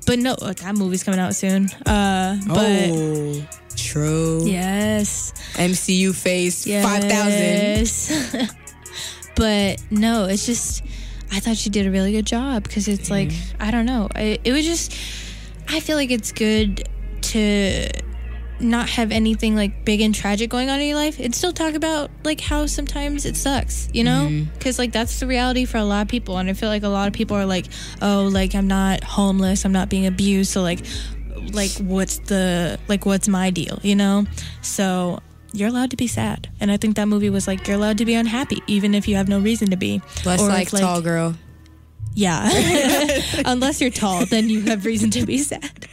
but 0.05 0.17
no, 0.19 0.33
uh, 0.41 0.53
that 0.53 0.73
movie's 0.75 1.03
coming 1.03 1.19
out 1.19 1.35
soon. 1.35 1.69
Uh, 1.85 2.39
but 2.47 2.89
oh, 2.89 3.45
true. 3.75 4.45
yes. 4.45 5.33
MCU 5.55 6.15
phase. 6.15 6.65
Yes. 6.65 8.09
but 9.35 9.81
no, 9.91 10.25
it's 10.25 10.45
just 10.45 10.83
I 11.31 11.39
thought 11.39 11.57
she 11.57 11.69
did 11.69 11.85
a 11.85 11.91
really 11.91 12.11
good 12.11 12.25
job 12.25 12.63
because 12.63 12.87
it's 12.87 13.09
like 13.09 13.31
I 13.59 13.71
don't 13.71 13.85
know. 13.85 14.07
I, 14.15 14.39
it 14.43 14.51
was 14.51 14.65
just 14.65 14.93
I 15.67 15.79
feel 15.79 15.97
like 15.97 16.11
it's 16.11 16.31
good 16.31 16.87
to 17.21 17.89
not 18.59 18.89
have 18.89 19.11
anything 19.11 19.55
like 19.55 19.85
big 19.85 20.01
and 20.01 20.15
tragic 20.15 20.49
going 20.49 20.69
on 20.69 20.79
in 20.79 20.87
your 20.87 20.97
life 20.97 21.19
and 21.19 21.35
still 21.35 21.53
talk 21.53 21.75
about 21.75 22.09
like 22.23 22.41
how 22.41 22.65
sometimes 22.65 23.25
it 23.25 23.35
sucks, 23.35 23.87
you 23.93 24.03
know? 24.03 24.27
Mm-hmm. 24.29 24.53
Because 24.53 24.79
like 24.79 24.91
that's 24.91 25.19
the 25.19 25.27
reality 25.27 25.65
for 25.65 25.77
a 25.77 25.83
lot 25.83 26.03
of 26.03 26.07
people, 26.07 26.37
and 26.37 26.49
I 26.49 26.53
feel 26.53 26.69
like 26.69 26.83
a 26.83 26.89
lot 26.89 27.07
of 27.07 27.13
people 27.13 27.37
are 27.37 27.45
like, 27.45 27.67
oh, 28.01 28.29
like 28.31 28.55
I'm 28.55 28.67
not 28.67 29.03
homeless, 29.03 29.65
I'm 29.65 29.71
not 29.71 29.89
being 29.89 30.05
abused, 30.05 30.51
so 30.51 30.61
like 30.61 30.79
like 31.53 31.71
what's 31.79 32.19
the 32.19 32.79
like 32.87 33.05
what's 33.05 33.27
my 33.27 33.49
deal 33.49 33.79
you 33.81 33.95
know 33.95 34.25
so 34.61 35.19
you're 35.53 35.69
allowed 35.69 35.91
to 35.91 35.97
be 35.97 36.07
sad. 36.07 36.49
And 36.59 36.71
I 36.71 36.77
think 36.77 36.95
that 36.95 37.07
movie 37.07 37.29
was 37.29 37.47
like, 37.47 37.67
you're 37.67 37.77
allowed 37.77 37.97
to 37.99 38.05
be 38.05 38.13
unhappy, 38.13 38.61
even 38.67 38.93
if 38.93 39.07
you 39.07 39.15
have 39.15 39.27
no 39.27 39.39
reason 39.39 39.69
to 39.71 39.77
be. 39.77 40.01
Less 40.25 40.41
Or 40.41 40.47
like, 40.47 40.73
if, 40.73 40.79
tall 40.79 41.01
girl. 41.01 41.35
Yeah. 42.13 42.49
Unless 43.45 43.81
you're 43.81 43.91
tall, 43.91 44.25
then 44.25 44.49
you 44.49 44.61
have 44.63 44.85
reason 44.85 45.11
to 45.11 45.25
be 45.25 45.37
sad. 45.37 45.87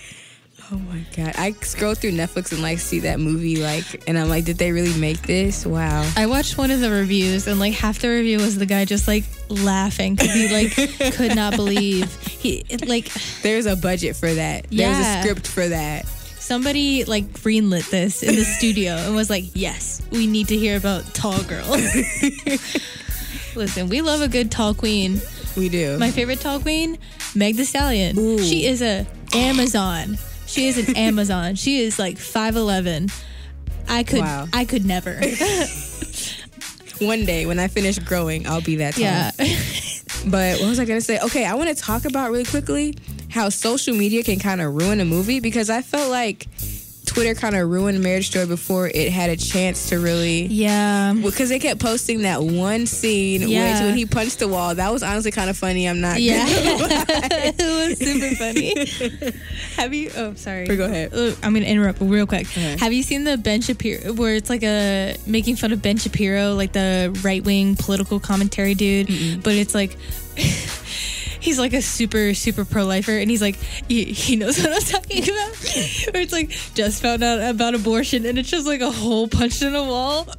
Oh 0.72 0.78
my 0.78 1.04
god! 1.14 1.34
I 1.36 1.52
scroll 1.60 1.94
through 1.94 2.12
Netflix 2.12 2.50
and 2.50 2.62
like 2.62 2.78
see 2.78 3.00
that 3.00 3.20
movie, 3.20 3.62
like, 3.62 4.08
and 4.08 4.18
I'm 4.18 4.30
like, 4.30 4.46
did 4.46 4.56
they 4.56 4.72
really 4.72 4.98
make 4.98 5.20
this? 5.22 5.66
Wow. 5.66 6.10
I 6.16 6.26
watched 6.26 6.56
one 6.56 6.70
of 6.70 6.80
the 6.80 6.90
reviews, 6.90 7.46
and 7.46 7.60
like 7.60 7.74
half 7.74 7.98
the 7.98 8.08
review 8.08 8.38
was 8.38 8.56
the 8.56 8.64
guy 8.64 8.86
just 8.86 9.06
like 9.06 9.24
laughing 9.50 10.14
because 10.14 10.32
he 10.32 10.48
like 10.50 11.14
could 11.14 11.36
not 11.36 11.54
believe 11.54 12.16
he 12.26 12.64
it, 12.70 12.88
like 12.88 13.12
There's 13.42 13.66
a 13.66 13.76
budget 13.76 14.16
for 14.16 14.32
that. 14.32 14.66
There's 14.70 14.98
a 14.98 15.20
script 15.20 15.46
for 15.46 15.68
that. 15.68 16.06
Somebody 16.44 17.04
like 17.04 17.24
greenlit 17.32 17.88
this 17.90 18.22
in 18.22 18.34
the 18.36 18.44
studio 18.44 18.92
and 18.92 19.14
was 19.14 19.30
like, 19.30 19.44
"Yes, 19.54 20.02
we 20.10 20.26
need 20.26 20.48
to 20.48 20.56
hear 20.56 20.76
about 20.76 21.12
tall 21.14 21.42
girls." 21.44 21.80
Listen, 23.56 23.88
we 23.88 24.00
love 24.02 24.20
a 24.20 24.28
good 24.28 24.50
tall 24.50 24.74
queen. 24.74 25.20
We 25.56 25.68
do. 25.68 25.96
My 25.98 26.10
favorite 26.10 26.40
tall 26.40 26.60
queen, 26.60 26.98
Meg 27.34 27.56
the 27.56 27.64
Stallion. 27.64 28.18
Ooh. 28.18 28.38
She 28.38 28.66
is 28.66 28.82
a 28.82 29.06
Amazon. 29.32 30.18
She 30.46 30.66
is 30.68 30.76
an 30.88 30.96
Amazon. 30.96 31.54
She 31.54 31.80
is 31.80 31.98
like 31.98 32.18
five 32.18 32.56
eleven. 32.56 33.08
I 33.88 34.02
could 34.02 34.20
Wow. 34.20 34.48
I 34.52 34.64
could 34.64 34.84
never. 34.84 35.20
One 37.00 37.24
day 37.24 37.44
when 37.46 37.58
I 37.58 37.68
finish 37.68 37.98
growing, 37.98 38.46
I'll 38.46 38.60
be 38.60 38.76
that 38.76 38.94
tall. 38.94 39.02
yeah. 39.02 39.30
But 40.26 40.58
what 40.60 40.68
was 40.68 40.80
I 40.80 40.84
gonna 40.84 41.00
say? 41.00 41.18
Okay, 41.20 41.44
I 41.44 41.54
want 41.54 41.68
to 41.68 41.74
talk 41.74 42.04
about 42.04 42.30
really 42.30 42.44
quickly 42.44 42.96
how 43.30 43.48
social 43.48 43.94
media 43.94 44.22
can 44.22 44.38
kind 44.38 44.60
of 44.60 44.74
ruin 44.74 45.00
a 45.00 45.04
movie 45.04 45.40
because 45.40 45.68
I 45.68 45.82
felt 45.82 46.10
like 46.10 46.46
Twitter 47.14 47.34
kind 47.36 47.54
of 47.54 47.70
ruined 47.70 48.02
Marriage 48.02 48.26
Story 48.26 48.46
before 48.46 48.88
it 48.88 49.12
had 49.12 49.30
a 49.30 49.36
chance 49.36 49.88
to 49.90 50.00
really. 50.00 50.46
Yeah. 50.46 51.14
Because 51.14 51.48
they 51.48 51.60
kept 51.60 51.78
posting 51.80 52.22
that 52.22 52.42
one 52.42 52.86
scene 52.86 53.42
Yeah. 53.48 53.74
which 53.78 53.86
when 53.86 53.96
he 53.96 54.04
punched 54.04 54.40
the 54.40 54.48
wall, 54.48 54.74
that 54.74 54.92
was 54.92 55.04
honestly 55.04 55.30
kind 55.30 55.48
of 55.48 55.56
funny. 55.56 55.88
I'm 55.88 56.00
not. 56.00 56.20
Yeah. 56.20 56.44
it 56.48 57.88
was 57.88 57.98
super 57.98 58.34
funny. 58.34 59.32
Have 59.76 59.94
you? 59.94 60.10
Oh, 60.16 60.34
sorry. 60.34 60.66
Go 60.66 60.84
ahead. 60.84 61.14
Uh, 61.14 61.34
I'm 61.42 61.54
gonna 61.54 61.66
interrupt 61.66 62.00
real 62.00 62.26
quick. 62.26 62.48
Okay. 62.48 62.76
Have 62.78 62.92
you 62.92 63.04
seen 63.04 63.22
the 63.22 63.38
Ben 63.38 63.60
Shapiro, 63.60 64.12
where 64.14 64.34
it's 64.34 64.50
like 64.50 64.64
a 64.64 65.16
making 65.26 65.54
fun 65.56 65.72
of 65.72 65.80
Ben 65.82 65.96
Shapiro, 65.98 66.54
like 66.54 66.72
the 66.72 67.16
right 67.22 67.44
wing 67.44 67.76
political 67.76 68.18
commentary 68.18 68.74
dude, 68.74 69.42
but 69.44 69.54
it's 69.54 69.74
like. 69.74 69.96
He's 71.44 71.58
like 71.58 71.74
a 71.74 71.82
super, 71.82 72.32
super 72.32 72.64
pro 72.64 72.86
lifer, 72.86 73.12
and 73.12 73.30
he's 73.30 73.42
like, 73.42 73.56
he, 73.86 74.04
he 74.04 74.34
knows 74.36 74.58
what 74.62 74.72
I'm 74.72 74.80
talking 74.80 75.24
about. 75.24 75.56
Where 76.14 76.22
it's 76.22 76.32
like, 76.32 76.48
just 76.74 77.02
found 77.02 77.22
out 77.22 77.38
about 77.50 77.74
abortion, 77.74 78.24
and 78.24 78.38
it's 78.38 78.48
just 78.48 78.66
like 78.66 78.80
a 78.80 78.90
hole 78.90 79.28
punched 79.28 79.60
in 79.60 79.74
a 79.74 79.82
wall. 79.84 80.24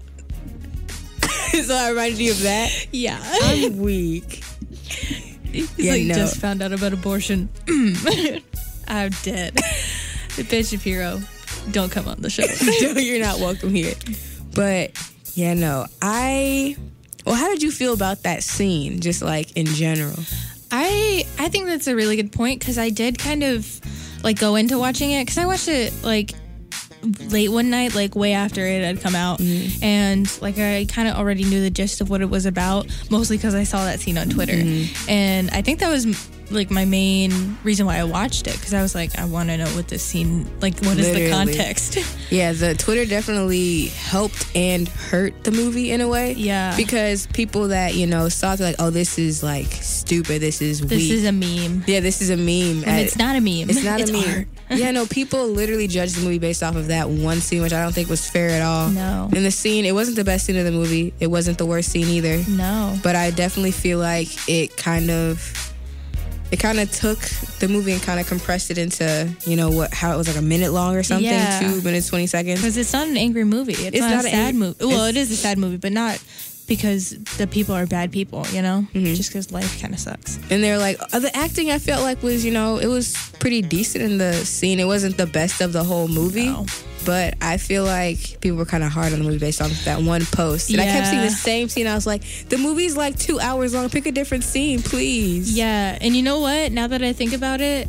so 1.64 1.76
I 1.76 1.90
reminded 1.90 2.18
you 2.20 2.32
of 2.32 2.42
that. 2.42 2.88
Yeah. 2.92 3.20
I'm 3.44 3.78
weak. 3.82 4.44
He's 5.52 5.78
Yeah, 5.78 5.92
like, 5.94 6.04
no. 6.06 6.16
just 6.16 6.38
found 6.38 6.64
out 6.64 6.74
about 6.74 6.92
abortion. 6.92 7.50
I'm 8.88 9.12
dead. 9.22 9.60
Ben 10.50 10.64
Shapiro, 10.64 11.22
don't 11.72 11.92
come 11.92 12.08
on 12.08 12.20
the 12.22 12.32
show. 12.32 12.44
No, 12.82 13.00
you're 13.00 13.20
not 13.24 13.40
welcome 13.40 13.76
here. 13.76 13.94
But 14.56 14.92
yeah, 15.36 15.54
no, 15.54 15.86
I. 16.02 16.76
Well, 17.28 17.36
how 17.36 17.48
did 17.50 17.62
you 17.62 17.72
feel 17.72 17.94
about 17.94 18.24
that 18.24 18.42
scene? 18.44 19.02
Just 19.02 19.22
like 19.22 19.56
in 19.56 19.68
general. 19.68 20.16
I 20.76 21.26
I 21.40 21.50
think 21.50 21.68
that's 21.68 21.88
a 21.88 21.96
really 21.96 22.16
good 22.18 22.32
point 22.32 22.60
because 22.60 22.78
I 22.78 22.90
did 22.90 23.18
kind 23.18 23.44
of 23.44 23.82
like 24.24 24.40
go 24.40 24.56
into 24.56 24.78
watching 24.78 25.12
it 25.12 25.22
because 25.22 25.38
I 25.38 25.46
watched 25.46 25.70
it 25.70 25.94
like 26.04 26.34
late 27.30 27.50
one 27.50 27.70
night, 27.70 27.96
like 27.96 28.16
way 28.16 28.34
after 28.34 28.66
it 28.66 28.84
had 28.84 29.02
come 29.02 29.16
out, 29.16 29.40
mm. 29.40 29.82
and 29.82 30.42
like 30.42 30.58
I 30.58 30.86
kind 30.86 31.08
of 31.08 31.16
already 31.16 31.46
knew 31.46 31.62
the 31.62 31.70
gist 31.70 32.02
of 32.02 32.10
what 32.10 32.22
it 32.22 32.30
was 32.30 32.46
about, 32.46 32.88
mostly 33.10 33.38
because 33.38 33.56
I 33.56 33.64
saw 33.64 33.86
that 33.86 34.00
scene 34.02 34.18
on 34.18 34.30
Twitter, 34.30 34.54
mm-hmm. 34.54 35.10
and 35.10 35.50
I 35.52 35.62
think 35.62 35.80
that 35.80 35.90
was 35.90 36.06
like 36.52 36.70
my 36.72 36.86
main 36.86 37.58
reason 37.64 37.86
why 37.86 37.98
I 37.98 38.04
watched 38.04 38.48
it 38.48 38.54
because 38.54 38.74
I 38.74 38.82
was 38.82 38.94
like, 38.96 39.18
I 39.18 39.26
want 39.26 39.50
to 39.50 39.58
know 39.58 39.68
what 39.70 39.88
this 39.88 40.04
scene 40.04 40.46
like. 40.62 40.80
What 40.82 40.98
is 40.98 41.12
the 41.14 41.30
context? 41.32 41.98
Yeah, 42.32 42.54
the 42.54 42.74
Twitter 42.74 43.06
definitely 43.06 43.86
helped 43.90 44.48
and 44.56 44.88
hurt 44.90 45.44
the 45.44 45.52
movie 45.52 45.92
in 45.92 46.02
a 46.02 46.08
way. 46.08 46.34
Yeah. 46.34 46.76
Because 46.76 47.28
people 47.28 47.68
that, 47.68 47.94
you 47.94 48.08
know, 48.08 48.30
saw 48.30 48.54
it, 48.54 48.60
like, 48.60 48.76
oh, 48.80 48.90
this 48.90 49.20
is 49.20 49.44
like 49.44 49.68
stupid. 49.68 50.42
This 50.42 50.60
is 50.60 50.82
this 50.82 51.04
weak. 51.04 51.12
is 51.12 51.26
a 51.26 51.32
meme. 51.32 51.84
yeah, 51.86 52.00
this 52.00 52.22
is 52.24 52.32
a 52.32 52.36
meme. 52.36 52.84
And 52.84 53.00
it's 53.00 53.16
not 53.16 53.36
a 53.36 53.40
meme. 53.42 53.70
It's 53.70 53.84
not 53.84 54.00
a 54.00 54.04
It's 54.04 54.12
meme. 54.12 54.38
art. 54.38 54.48
yeah, 54.80 54.90
no, 54.90 55.06
people 55.06 55.48
literally 55.50 55.88
judged 55.88 56.16
the 56.16 56.24
movie 56.24 56.40
based 56.40 56.64
off 56.64 56.76
of 56.76 56.88
that 56.88 57.08
one 57.10 57.40
scene, 57.42 57.62
which 57.62 57.74
I 57.74 57.84
don't 57.84 57.94
think 57.94 58.10
was 58.10 58.28
fair 58.28 58.50
at 58.50 58.64
all. 58.64 58.90
No. 58.90 59.30
And 59.34 59.46
the 59.46 59.52
scene, 59.52 59.86
it 59.86 59.94
wasn't 59.94 60.18
the 60.18 60.24
best 60.24 60.46
scene 60.48 60.58
of 60.58 60.66
the 60.66 60.72
movie. 60.72 61.14
It 61.20 61.28
wasn't 61.28 61.60
the 61.60 61.68
worst 61.68 61.92
scene 61.92 62.08
either. 62.08 62.42
No. 62.50 62.98
But 63.04 63.16
I 63.16 63.30
definitely 63.30 63.72
feel 63.72 64.00
like 64.00 64.30
it 64.50 64.76
kind 64.78 65.12
of 65.12 65.72
it 66.52 66.60
kind 66.60 66.80
of 66.80 66.92
took 66.92 67.20
the 67.60 67.68
movie 67.68 67.92
and 67.92 68.02
kind 68.02 68.20
of 68.20 68.28
compressed 68.28 68.70
it 68.72 68.78
into, 68.78 69.30
you 69.46 69.56
know, 69.56 69.70
what 69.72 69.94
how 69.94 70.14
it 70.14 70.18
was 70.18 70.28
like 70.28 70.38
a 70.38 70.42
minute 70.42 70.72
long 70.72 70.96
or 70.96 71.04
something, 71.04 71.26
Yeah. 71.26 71.60
two 71.60 71.82
minutes, 71.82 72.08
twenty 72.08 72.28
seconds. 72.28 72.60
Because 72.62 72.78
it's 72.78 72.94
not 72.94 73.08
an 73.08 73.18
angry 73.18 73.44
movie. 73.44 73.74
It's, 73.74 73.82
It's 73.98 74.00
not, 74.00 74.10
not 74.12 74.26
a 74.26 74.30
sad 74.30 74.50
ang- 74.50 74.60
movie. 74.60 74.86
Well, 74.86 75.06
it's- 75.06 75.32
a 75.32 75.36
sad 75.36 75.58
movie, 75.58 75.78
but 75.78 75.92
not 75.92 76.22
because 76.68 77.12
the 77.38 77.46
people 77.46 77.76
are 77.76 77.86
bad 77.86 78.12
people, 78.12 78.44
you 78.52 78.60
know? 78.62 78.88
Mm-hmm. 78.94 79.14
Just 79.14 79.30
because 79.30 79.52
life 79.52 79.80
kind 79.80 79.94
of 79.94 80.00
sucks. 80.00 80.38
And 80.50 80.64
they're 80.64 80.80
like, 80.80 81.00
uh, 81.14 81.20
the 81.20 81.36
acting 81.36 81.70
I 81.70 81.78
felt 81.78 82.02
like 82.02 82.24
was, 82.24 82.44
you 82.44 82.52
know, 82.52 82.78
it 82.78 82.88
was 82.88 83.16
pretty 83.40 83.62
decent 83.62 84.04
in 84.04 84.18
the 84.18 84.34
scene. 84.34 84.80
It 84.80 84.86
wasn't 84.88 85.16
the 85.18 85.28
best 85.28 85.62
of 85.62 85.74
the 85.74 85.84
whole 85.84 86.08
movie. 86.08 86.46
No. 86.48 86.66
But 87.06 87.36
I 87.42 87.58
feel 87.58 87.84
like 87.84 88.42
people 88.42 88.58
were 88.58 88.66
kind 88.66 88.84
of 88.84 88.92
hard 88.92 89.14
on 89.14 89.20
the 89.20 89.26
movie 89.26 89.40
based 89.40 89.62
on 89.62 89.70
that 89.86 90.02
one 90.02 90.26
post. 90.26 90.72
And 90.72 90.82
I 90.82 90.86
kept 90.86 91.08
seeing 91.08 91.22
the 91.22 91.30
same 91.30 91.70
scene. 91.70 91.88
I 91.88 91.96
was 91.96 92.08
like, 92.08 92.24
the 92.50 92.58
movie's 92.58 92.98
like 92.98 93.18
two 93.18 93.40
hours 93.40 93.74
long. 93.74 93.90
Pick 93.90 94.06
a 94.06 94.12
different 94.12 94.44
scene, 94.44 94.82
please. 94.82 95.56
Yeah. 95.56 95.98
And 96.02 96.16
you 96.16 96.24
know 96.24 96.40
what? 96.40 96.72
Now 96.72 96.88
that 96.88 97.04
I 97.04 97.14
think 97.14 97.34
about 97.34 97.62
it, 97.62 97.88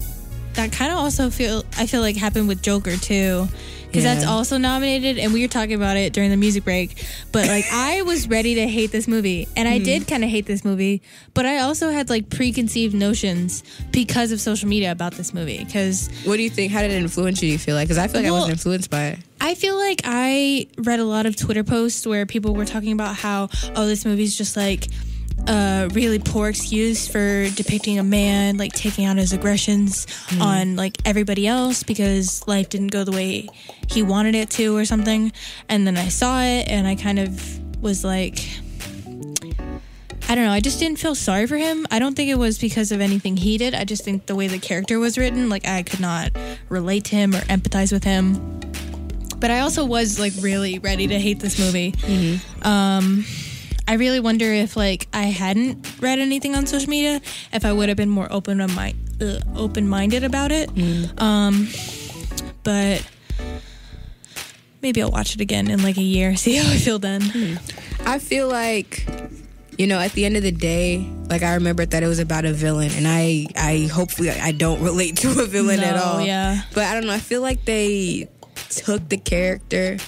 that 0.54 0.72
kind 0.72 0.92
of 0.92 0.98
also 0.98 1.30
feel 1.30 1.64
I 1.76 1.86
feel 1.86 2.00
like 2.00 2.16
happened 2.16 2.48
with 2.48 2.62
Joker 2.62 2.96
too. 2.96 3.48
Because 3.86 4.02
that's 4.02 4.26
also 4.26 4.58
nominated, 4.58 5.18
and 5.18 5.32
we 5.32 5.42
were 5.42 5.48
talking 5.48 5.74
about 5.74 5.96
it 5.96 6.12
during 6.12 6.30
the 6.30 6.36
music 6.36 6.64
break. 6.64 7.04
But 7.32 7.48
like, 7.48 7.64
I 7.72 8.02
was 8.02 8.28
ready 8.28 8.56
to 8.56 8.66
hate 8.66 8.90
this 8.90 9.06
movie, 9.06 9.46
and. 9.56 9.66
I 9.66 9.78
did 9.78 10.02
hmm. 10.02 10.08
kind 10.08 10.24
of 10.24 10.30
hate 10.30 10.46
this 10.46 10.64
movie. 10.64 11.02
But 11.34 11.46
I 11.46 11.58
also 11.58 11.90
had 11.90 12.08
like 12.08 12.30
preconceived 12.30 12.94
notions 12.94 13.62
because 13.90 14.32
of 14.32 14.40
social 14.40 14.68
media 14.68 14.92
about 14.92 15.12
this 15.14 15.34
movie. 15.34 15.62
Because 15.62 16.08
What 16.24 16.36
do 16.36 16.42
you 16.42 16.50
think? 16.50 16.72
How 16.72 16.82
did 16.82 16.92
it 16.92 17.02
influence 17.02 17.42
you, 17.42 17.50
you 17.50 17.58
feel 17.58 17.74
like? 17.74 17.88
Because 17.88 17.98
I 17.98 18.08
feel 18.08 18.22
like 18.22 18.28
I 18.28 18.32
wasn't 18.32 18.52
influenced 18.52 18.90
by 18.90 19.04
it. 19.06 19.18
I 19.40 19.54
feel 19.54 19.76
like 19.76 20.00
I 20.04 20.66
read 20.78 20.98
a 20.98 21.04
lot 21.04 21.26
of 21.26 21.36
Twitter 21.36 21.62
posts 21.62 22.06
where 22.06 22.24
people 22.26 22.54
were 22.54 22.64
talking 22.64 22.92
about 22.92 23.16
how, 23.16 23.48
oh, 23.74 23.86
this 23.86 24.04
movie's 24.04 24.36
just 24.36 24.56
like 24.56 24.88
a 25.48 25.88
really 25.92 26.18
poor 26.18 26.48
excuse 26.48 27.06
for 27.06 27.48
depicting 27.50 27.98
a 27.98 28.02
man 28.02 28.56
like 28.56 28.72
taking 28.72 29.04
out 29.04 29.16
his 29.16 29.32
aggressions 29.32 30.06
on 30.40 30.76
like 30.76 30.96
everybody 31.04 31.46
else 31.46 31.82
because 31.82 32.46
life 32.48 32.68
didn't 32.68 32.88
go 32.88 33.04
the 33.04 33.12
way 33.12 33.48
he 33.88 34.02
wanted 34.02 34.34
it 34.34 34.50
to 34.50 34.76
or 34.76 34.84
something. 34.84 35.32
And 35.68 35.86
then 35.86 35.96
I 35.96 36.08
saw 36.08 36.42
it 36.42 36.68
and 36.68 36.86
I 36.86 36.94
kind 36.94 37.18
of 37.18 37.82
was 37.82 38.04
like, 38.04 38.38
I 40.28 40.34
don't 40.34 40.44
know. 40.44 40.50
I 40.50 40.60
just 40.60 40.80
didn't 40.80 40.98
feel 40.98 41.14
sorry 41.14 41.46
for 41.46 41.56
him. 41.56 41.86
I 41.90 42.00
don't 42.00 42.16
think 42.16 42.30
it 42.30 42.38
was 42.38 42.58
because 42.58 42.90
of 42.90 43.00
anything 43.00 43.36
he 43.36 43.58
did. 43.58 43.74
I 43.74 43.84
just 43.84 44.04
think 44.04 44.26
the 44.26 44.34
way 44.34 44.48
the 44.48 44.58
character 44.58 44.98
was 44.98 45.16
written, 45.16 45.48
like 45.48 45.66
I 45.68 45.84
could 45.84 46.00
not 46.00 46.36
relate 46.68 47.04
to 47.04 47.16
him 47.16 47.34
or 47.34 47.40
empathize 47.42 47.92
with 47.92 48.02
him. 48.02 48.60
But 49.38 49.50
I 49.50 49.60
also 49.60 49.84
was 49.84 50.18
like 50.18 50.32
really 50.40 50.80
ready 50.80 51.06
to 51.06 51.20
hate 51.20 51.38
this 51.38 51.58
movie. 51.58 51.94
Um, 52.62 53.24
I 53.88 53.94
really 53.94 54.20
wonder 54.20 54.46
if 54.52 54.76
like 54.76 55.06
I 55.12 55.24
hadn't 55.24 56.00
read 56.00 56.18
anything 56.18 56.54
on 56.54 56.66
social 56.66 56.90
media, 56.90 57.20
if 57.52 57.64
I 57.64 57.72
would 57.72 57.88
have 57.88 57.96
been 57.96 58.10
more 58.10 58.26
open 58.32 58.58
to 58.58 58.68
my 58.68 58.94
uh, 59.20 59.38
open 59.54 59.88
minded 59.88 60.24
about 60.24 60.50
it. 60.52 60.70
Um, 61.20 61.68
but 62.64 63.06
maybe 64.82 65.02
I'll 65.02 65.10
watch 65.10 65.34
it 65.34 65.40
again 65.40 65.70
in 65.70 65.82
like 65.82 65.96
a 65.98 66.02
year, 66.02 66.36
see 66.44 66.56
how 66.56 66.70
I 66.70 66.76
feel 66.76 66.98
then. 66.98 67.22
I 68.04 68.18
feel 68.18 68.48
like, 68.48 69.06
you 69.78 69.86
know, 69.86 69.98
at 70.00 70.12
the 70.12 70.24
end 70.24 70.36
of 70.36 70.42
the 70.42 70.52
day, 70.52 71.08
like 71.28 71.42
I 71.42 71.54
remember 71.54 71.86
that 71.86 72.02
it 72.02 72.06
was 72.06 72.18
about 72.18 72.44
a 72.44 72.52
villain, 72.52 72.90
and 72.92 73.06
I, 73.06 73.46
I 73.56 73.88
hopefully 73.92 74.30
I 74.30 74.52
don't 74.52 74.80
relate 74.90 75.16
to 75.18 75.28
a 75.42 75.46
villain 75.46 75.80
at 75.80 75.96
all. 75.96 76.20
yeah. 76.20 76.62
But 76.74 76.84
I 76.84 76.94
don't 76.94 77.06
know. 77.06 77.12
I 77.12 77.18
feel 77.18 77.40
like 77.42 77.64
they 77.64 78.28
took 78.70 79.08
the 79.08 79.16
character. 79.16 79.98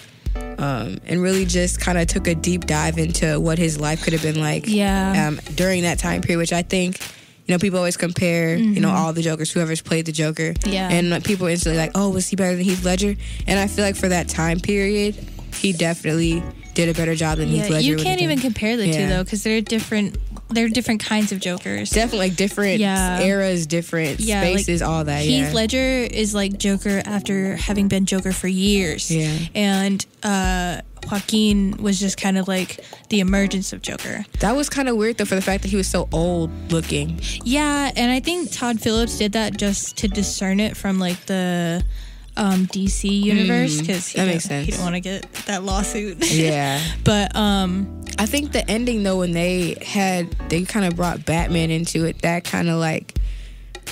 Um, 0.59 0.99
and 1.07 1.23
really 1.23 1.45
just 1.45 1.81
kind 1.81 1.99
of 1.99 2.09
took 2.09 2.27
a 2.27 2.35
deep 2.35 2.67
dive 2.67 2.99
into 2.99 3.39
what 3.39 3.59
his 3.59 3.79
life 3.81 4.03
could 4.03 4.13
have 4.13 4.23
been 4.23 4.41
like 4.41 4.65
Yeah. 4.67 5.29
um, 5.29 5.41
during 5.55 5.83
that 5.85 6.01
time 6.01 6.21
period, 6.21 6.39
which 6.39 6.53
I 6.53 6.63
think, 6.63 6.99
you 7.47 7.55
know, 7.55 7.59
people 7.61 7.79
always 7.79 7.97
compare, 7.97 8.57
you 8.57 8.81
know, 8.81 8.91
all 8.91 9.13
the 9.13 9.23
Jokers, 9.23 9.53
whoever's 9.53 9.81
played 9.81 10.07
the 10.07 10.13
Joker. 10.13 10.55
Mm-hmm. 10.55 10.73
Yeah. 10.73 10.89
And 10.91 11.11
like, 11.11 11.23
people 11.23 11.47
instantly 11.47 11.79
like, 11.79 11.93
oh, 11.95 12.11
was 12.11 12.27
he 12.29 12.35
better 12.35 12.57
than 12.57 12.65
Heath 12.65 12.85
Ledger? 12.85 13.15
And 13.47 13.59
I 13.61 13.69
feel 13.69 13.85
like 13.85 13.95
for 13.95 14.09
that 14.09 14.29
time 14.29 14.59
period, 14.59 15.15
he 15.55 15.73
definitely 15.73 16.43
did 16.75 16.89
a 16.89 16.93
better 16.95 17.15
job 17.15 17.39
than 17.39 17.49
Heath 17.49 17.67
Yeah, 17.69 17.77
Ledger. 17.77 17.87
you 17.89 17.97
can't 17.97 18.21
even 18.21 18.39
compare 18.41 18.77
the 18.77 18.93
two 18.93 19.07
though, 19.07 19.23
because 19.25 19.45
they're 19.45 19.61
different. 19.61 20.17
They're 20.51 20.69
different 20.69 21.05
kinds 21.05 21.31
of 21.33 21.41
Jokers. 21.41 21.91
Definitely 21.91 22.29
like 22.31 22.37
different 22.37 22.81
Yeah. 22.81 23.21
eras, 23.21 23.67
different 23.67 24.21
Yeah, 24.21 24.41
like, 24.41 24.53
spaces, 24.61 24.81
all 24.83 25.05
that. 25.05 25.23
Heath 25.23 25.49
yeah. 25.49 25.53
Ledger 25.53 26.09
is 26.11 26.35
like 26.35 26.59
Joker 26.59 27.03
after 27.05 27.57
having 27.57 27.89
been 27.89 28.07
Joker 28.07 28.33
for 28.33 28.49
years. 28.49 29.11
Yeah. 29.11 29.37
And 29.55 30.05
uh, 30.23 30.81
Joaquin 31.11 31.77
was 31.83 32.01
just 32.01 32.17
kind 32.21 32.39
of 32.39 32.49
like 32.49 32.81
the 33.11 33.21
emergence 33.21 33.73
of 33.73 33.83
Joker. 33.83 34.25
That 34.41 34.57
was 34.57 34.69
kind 34.71 34.89
of 34.89 34.97
weird 34.97 35.19
though, 35.19 35.25
for 35.27 35.35
the 35.35 35.43
fact 35.43 35.63
that 35.63 35.69
he 35.69 35.77
was 35.77 35.87
so 35.87 36.09
old 36.13 36.51
looking. 36.73 37.21
Yeah, 37.45 37.91
and 37.95 38.11
I 38.11 38.21
think 38.21 38.51
Todd 38.51 38.81
Phillips 38.81 39.19
did 39.19 39.33
that 39.33 39.57
just 39.57 39.97
to 39.99 40.09
discern 40.09 40.61
it 40.61 40.77
from 40.77 40.99
like 40.99 41.27
the 41.27 41.85
um, 42.39 42.67
DC 42.67 43.11
universe 43.11 43.81
because 43.81 44.07
that 44.13 44.21
didn't- 44.21 44.29
makes 44.35 44.45
sense. 44.45 44.65
he 44.67 44.71
didn't 44.73 44.85
want 44.85 44.95
to 44.95 45.01
get 45.01 45.31
that 45.47 45.63
lawsuit. 45.65 46.19
Yeah. 46.33 46.81
but 47.05 47.35
um, 47.37 48.05
I 48.19 48.27
think 48.27 48.53
the 48.53 48.69
ending 48.71 49.03
though, 49.03 49.19
when 49.19 49.33
they 49.33 49.77
had 49.85 50.31
they 50.49 50.63
kind 50.65 50.87
of 50.87 50.97
brought 50.97 51.25
Batman 51.27 51.71
into 51.71 52.05
it, 52.05 52.23
that 52.23 52.45
kind 52.45 52.69
of 52.69 52.79
like, 52.79 53.19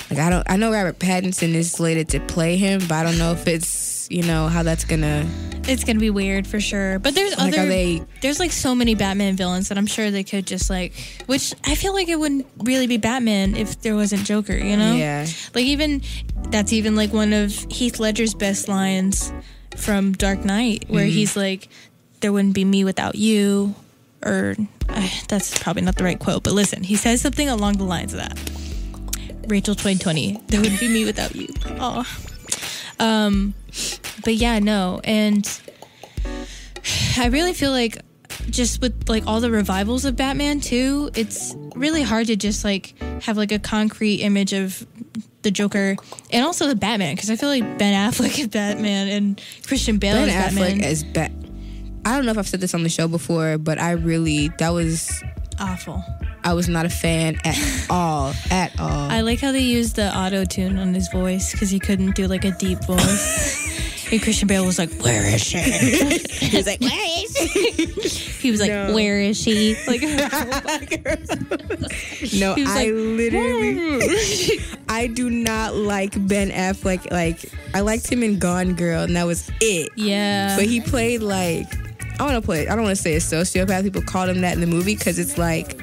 like 0.09 0.19
I 0.19 0.29
don't, 0.29 0.49
I 0.49 0.57
know 0.57 0.71
Robert 0.71 0.99
Pattinson 0.99 1.53
is 1.53 1.71
slated 1.71 2.09
to 2.09 2.19
play 2.21 2.55
him, 2.57 2.79
but 2.87 2.93
I 2.93 3.03
don't 3.03 3.17
know 3.17 3.31
if 3.33 3.47
it's 3.47 3.67
you 4.09 4.23
know 4.23 4.47
how 4.47 4.63
that's 4.63 4.85
gonna. 4.85 5.27
it's 5.67 5.83
gonna 5.83 5.99
be 5.99 6.09
weird 6.09 6.47
for 6.47 6.59
sure. 6.59 6.97
But 6.99 7.13
there's 7.15 7.37
Like, 7.37 7.53
other 7.53 7.63
are 7.63 7.65
they- 7.65 8.01
there's 8.21 8.39
like 8.39 8.51
so 8.51 8.73
many 8.73 8.95
Batman 8.95 9.35
villains 9.35 9.67
that 9.69 9.77
I'm 9.77 9.85
sure 9.87 10.09
they 10.11 10.23
could 10.23 10.47
just 10.47 10.69
like, 10.69 10.93
which 11.25 11.53
I 11.65 11.75
feel 11.75 11.93
like 11.93 12.07
it 12.07 12.17
wouldn't 12.19 12.47
really 12.63 12.87
be 12.87 12.97
Batman 12.97 13.55
if 13.55 13.81
there 13.81 13.95
wasn't 13.95 14.23
Joker. 14.25 14.55
You 14.55 14.77
know? 14.77 14.95
Yeah. 14.95 15.25
Like 15.53 15.65
even 15.65 16.01
that's 16.51 16.71
even 16.73 16.95
like 16.95 17.11
one 17.13 17.33
of 17.33 17.51
Heath 17.69 17.99
Ledger's 17.99 18.33
best 18.33 18.67
lines 18.69 19.31
from 19.75 20.13
Dark 20.13 20.43
Knight, 20.45 20.85
where 20.87 21.03
Mm-hmm. 21.05 21.11
he's 21.13 21.35
like, 21.35 21.67
"There 22.21 22.31
wouldn't 22.31 22.53
be 22.55 22.63
me 22.65 22.83
without 22.83 23.15
you," 23.15 23.75
or 24.25 24.55
uh, 24.89 25.09
that's 25.27 25.57
probably 25.59 25.81
not 25.83 25.97
the 25.97 26.03
right 26.05 26.17
quote, 26.17 26.43
but 26.43 26.53
listen, 26.53 26.81
he 26.83 26.95
says 26.95 27.19
something 27.21 27.49
along 27.49 27.77
the 27.77 27.83
lines 27.83 28.13
of 28.13 28.19
that. 28.19 28.39
Rachel 29.47 29.75
2020, 29.75 30.41
there 30.47 30.59
wouldn't 30.61 30.79
be 30.79 30.87
me 30.89 31.05
without 31.05 31.35
you. 31.35 31.47
Oh, 31.79 32.05
um, 32.99 33.53
but 34.23 34.35
yeah, 34.35 34.59
no, 34.59 35.01
and 35.03 35.61
I 37.17 37.27
really 37.27 37.53
feel 37.53 37.71
like 37.71 37.99
just 38.49 38.81
with 38.81 39.09
like 39.09 39.25
all 39.27 39.41
the 39.41 39.51
revivals 39.51 40.05
of 40.05 40.15
Batman 40.15 40.59
too, 40.59 41.09
it's 41.15 41.55
really 41.75 42.01
hard 42.01 42.27
to 42.27 42.35
just 42.35 42.63
like 42.63 42.93
have 43.23 43.37
like 43.37 43.51
a 43.51 43.59
concrete 43.59 44.21
image 44.21 44.53
of 44.53 44.85
the 45.41 45.51
Joker 45.51 45.95
and 46.31 46.45
also 46.45 46.67
the 46.67 46.75
Batman 46.75 47.15
because 47.15 47.29
I 47.29 47.35
feel 47.35 47.49
like 47.49 47.77
Ben 47.77 47.93
Affleck 47.93 48.37
is 48.39 48.47
Batman 48.47 49.07
and 49.07 49.41
Christian 49.65 49.97
Bale 49.97 50.15
Ben 50.15 50.29
is 50.29 50.35
Affleck 50.35 50.69
Batman. 50.69 50.83
as 50.83 51.03
Bat. 51.03 51.31
I 52.05 52.15
don't 52.15 52.25
know 52.25 52.31
if 52.31 52.37
I've 52.37 52.47
said 52.47 52.61
this 52.61 52.73
on 52.73 52.83
the 52.83 52.89
show 52.89 53.07
before, 53.07 53.57
but 53.57 53.79
I 53.79 53.91
really 53.91 54.49
that 54.59 54.69
was 54.69 55.23
Awful. 55.59 56.03
I 56.43 56.53
was 56.53 56.69
not 56.69 56.85
a 56.85 56.89
fan 56.89 57.37
at 57.43 57.57
all, 57.89 58.33
at 58.51 58.79
all. 58.79 59.09
I 59.11 59.21
like 59.21 59.39
how 59.39 59.51
they 59.51 59.61
used 59.61 59.95
the 59.95 60.15
auto 60.15 60.45
tune 60.45 60.77
on 60.77 60.93
his 60.93 61.09
voice 61.09 61.51
because 61.51 61.69
he 61.69 61.79
couldn't 61.79 62.15
do 62.15 62.27
like 62.27 62.45
a 62.45 62.51
deep 62.51 62.79
voice. 62.85 64.07
and 64.11 64.21
Christian 64.21 64.47
Bale 64.47 64.65
was 64.65 64.77
like, 64.79 64.93
"Where 65.01 65.25
is 65.25 65.43
she?" 65.43 65.57
he 65.59 66.55
was 66.57 66.65
like, 66.67 66.79
"Where 66.79 67.23
is 67.23 67.35
she?" 67.35 68.07
he 68.39 68.51
was 68.51 68.61
like, 68.61 68.69
No. 68.69 68.93
"Where 68.93 69.19
is 69.19 69.37
she?" 69.41 69.75
Like, 69.87 70.01
no, 72.33 72.55
I 72.57 72.85
like, 72.85 72.93
literally, 72.93 74.59
I 74.87 75.07
do 75.07 75.29
not 75.29 75.75
like 75.75 76.13
Ben 76.27 76.49
Affleck. 76.51 77.11
Like 77.11 77.51
I 77.73 77.81
liked 77.81 78.09
him 78.11 78.23
in 78.23 78.39
Gone 78.39 78.73
Girl, 78.75 79.03
and 79.03 79.15
that 79.15 79.25
was 79.25 79.49
it. 79.59 79.91
yeah. 79.95 80.55
But 80.55 80.65
he 80.65 80.79
played 80.81 81.21
like 81.21 81.67
I 82.19 82.23
want 82.23 82.35
to 82.35 82.41
play. 82.41 82.67
I 82.67 82.75
don't 82.75 82.83
want 82.83 82.95
to 82.95 83.01
say 83.01 83.15
a 83.15 83.19
sociopath. 83.19 83.83
People 83.83 84.01
called 84.01 84.29
him 84.29 84.41
that 84.41 84.53
in 84.55 84.61
the 84.61 84.67
movie 84.67 84.95
because 84.95 85.19
it's 85.19 85.37
like 85.37 85.79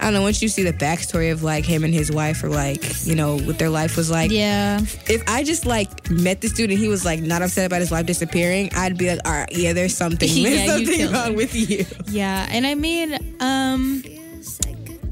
I 0.00 0.04
don't 0.04 0.14
know. 0.14 0.22
Once 0.22 0.40
you 0.40 0.48
see 0.48 0.62
the 0.62 0.72
backstory 0.72 1.30
of 1.30 1.42
like 1.42 1.66
him 1.66 1.84
and 1.84 1.92
his 1.92 2.10
wife, 2.10 2.42
or 2.42 2.48
like 2.48 3.04
you 3.06 3.14
know 3.14 3.38
what 3.38 3.58
their 3.58 3.68
life 3.68 3.96
was 3.98 4.10
like. 4.10 4.30
yeah. 4.30 4.78
If 5.06 5.22
I 5.28 5.44
just 5.44 5.66
like 5.66 6.10
met 6.10 6.40
this 6.40 6.52
dude 6.52 6.70
and 6.70 6.78
he 6.78 6.88
was 6.88 7.04
like 7.04 7.20
not 7.20 7.42
upset 7.42 7.66
about 7.66 7.80
his 7.80 7.90
wife 7.90 8.06
disappearing, 8.06 8.70
I'd 8.74 8.96
be 8.96 9.10
like, 9.10 9.20
all 9.26 9.32
right, 9.32 9.52
yeah, 9.52 9.74
there's 9.74 9.94
something, 9.94 10.28
there's 10.42 10.62
you 10.62 10.66
something 10.66 11.12
wrong 11.12 11.34
with 11.36 11.54
you. 11.54 11.84
Yeah, 12.06 12.46
and 12.50 12.66
I 12.66 12.74
mean, 12.74 13.36
um, 13.40 14.02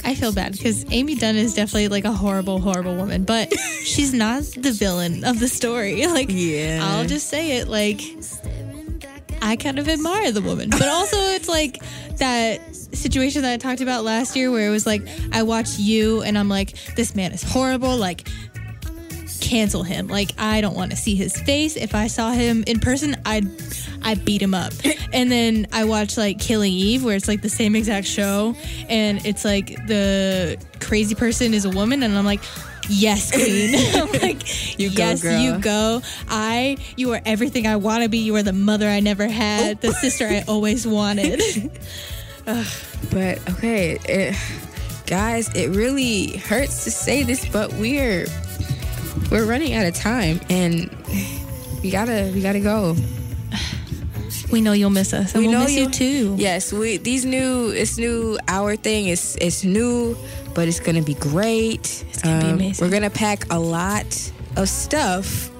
I 0.04 0.14
feel 0.14 0.32
bad 0.32 0.52
because 0.52 0.86
Amy 0.90 1.16
Dunne 1.16 1.36
is 1.36 1.52
definitely 1.52 1.88
like 1.88 2.04
a 2.06 2.12
horrible, 2.12 2.58
horrible 2.60 2.96
woman, 2.96 3.24
but 3.24 3.52
she's 3.82 4.14
not 4.14 4.42
the 4.56 4.72
villain 4.72 5.22
of 5.24 5.38
the 5.38 5.48
story. 5.48 6.06
Like, 6.06 6.28
Yeah. 6.30 6.80
I'll 6.82 7.04
just 7.04 7.28
say 7.28 7.58
it. 7.58 7.68
Like, 7.68 8.00
I 9.48 9.56
kind 9.56 9.78
of 9.78 9.88
admire 9.88 10.30
the 10.30 10.42
woman, 10.42 10.68
but 10.68 10.88
also 10.88 11.16
it's 11.16 11.48
like 11.48 11.82
that 12.18 12.60
situation 12.74 13.42
that 13.42 13.52
I 13.52 13.56
talked 13.56 13.80
about 13.80 14.04
last 14.04 14.36
year 14.36 14.50
where 14.50 14.68
it 14.68 14.70
was 14.70 14.86
like 14.86 15.02
I 15.32 15.42
watched 15.42 15.78
you 15.78 16.22
and 16.22 16.36
I'm 16.36 16.48
like, 16.48 16.76
this 16.96 17.14
man 17.14 17.32
is 17.32 17.42
horrible. 17.42 17.96
Like, 17.96 18.28
cancel 19.40 19.82
him. 19.82 20.08
Like 20.08 20.32
I 20.36 20.60
don't 20.60 20.76
want 20.76 20.90
to 20.90 20.96
see 20.96 21.14
his 21.14 21.40
face. 21.40 21.76
If 21.76 21.94
I 21.94 22.08
saw 22.08 22.30
him 22.32 22.62
in 22.66 22.80
person, 22.80 23.16
I'd 23.24 23.48
I'd 24.02 24.24
beat 24.24 24.42
him 24.42 24.54
up. 24.54 24.72
And 25.10 25.32
then 25.32 25.66
I 25.72 25.84
watched 25.84 26.18
like 26.18 26.38
Killing 26.38 26.72
Eve, 26.72 27.02
where 27.02 27.16
it's 27.16 27.28
like 27.28 27.40
the 27.40 27.48
same 27.48 27.74
exact 27.74 28.06
show, 28.06 28.54
and 28.90 29.24
it's 29.24 29.44
like 29.44 29.68
the 29.86 30.62
crazy 30.80 31.14
person 31.14 31.54
is 31.54 31.64
a 31.64 31.70
woman, 31.70 32.02
and 32.02 32.16
I'm 32.16 32.26
like. 32.26 32.42
Yes, 32.88 33.30
queen. 33.32 33.74
I'm 33.94 34.20
like, 34.20 34.78
You 34.78 34.88
go, 34.88 34.94
yes, 34.96 35.22
girl. 35.22 35.38
you 35.38 35.58
go. 35.58 36.02
I, 36.28 36.76
you 36.96 37.12
are 37.12 37.20
everything 37.24 37.66
I 37.66 37.76
want 37.76 38.02
to 38.02 38.08
be. 38.08 38.18
You 38.18 38.36
are 38.36 38.42
the 38.42 38.52
mother 38.52 38.88
I 38.88 39.00
never 39.00 39.28
had, 39.28 39.80
the 39.80 39.88
oh. 39.88 39.92
sister 39.92 40.26
I 40.26 40.44
always 40.48 40.86
wanted. 40.98 41.40
But 43.10 43.38
okay, 43.50 43.98
it, 44.04 44.36
guys, 45.06 45.54
it 45.54 45.68
really 45.68 46.38
hurts 46.38 46.84
to 46.84 46.90
say 46.90 47.22
this, 47.22 47.46
but 47.46 47.72
we're 47.74 48.26
we're 49.30 49.44
running 49.44 49.74
out 49.74 49.86
of 49.86 49.94
time, 49.94 50.40
and 50.48 50.90
we 51.82 51.90
gotta 51.90 52.30
we 52.34 52.40
gotta 52.40 52.60
go. 52.60 52.96
we 54.52 54.60
know 54.60 54.72
you'll 54.72 54.90
miss 54.90 55.12
us, 55.12 55.34
and 55.34 55.42
we 55.46 55.48
will 55.48 55.60
miss 55.60 55.72
you 55.72 55.90
too. 55.90 56.36
Yes, 56.38 56.72
we 56.72 56.96
these 56.96 57.24
new 57.24 57.70
this 57.72 57.98
new 57.98 58.38
hour 58.48 58.76
thing 58.76 59.08
is 59.08 59.36
it's 59.40 59.62
new, 59.62 60.16
but 60.58 60.66
it's 60.66 60.80
gonna 60.80 61.02
be 61.02 61.14
great. 61.14 62.04
It's 62.10 62.20
gonna 62.22 62.40
be 62.42 62.48
um, 62.48 62.54
amazing. 62.54 62.84
We're 62.84 62.90
gonna 62.92 63.10
pack 63.10 63.44
a 63.52 63.58
lot 63.60 64.04
of 64.56 64.68
stuff 64.68 65.52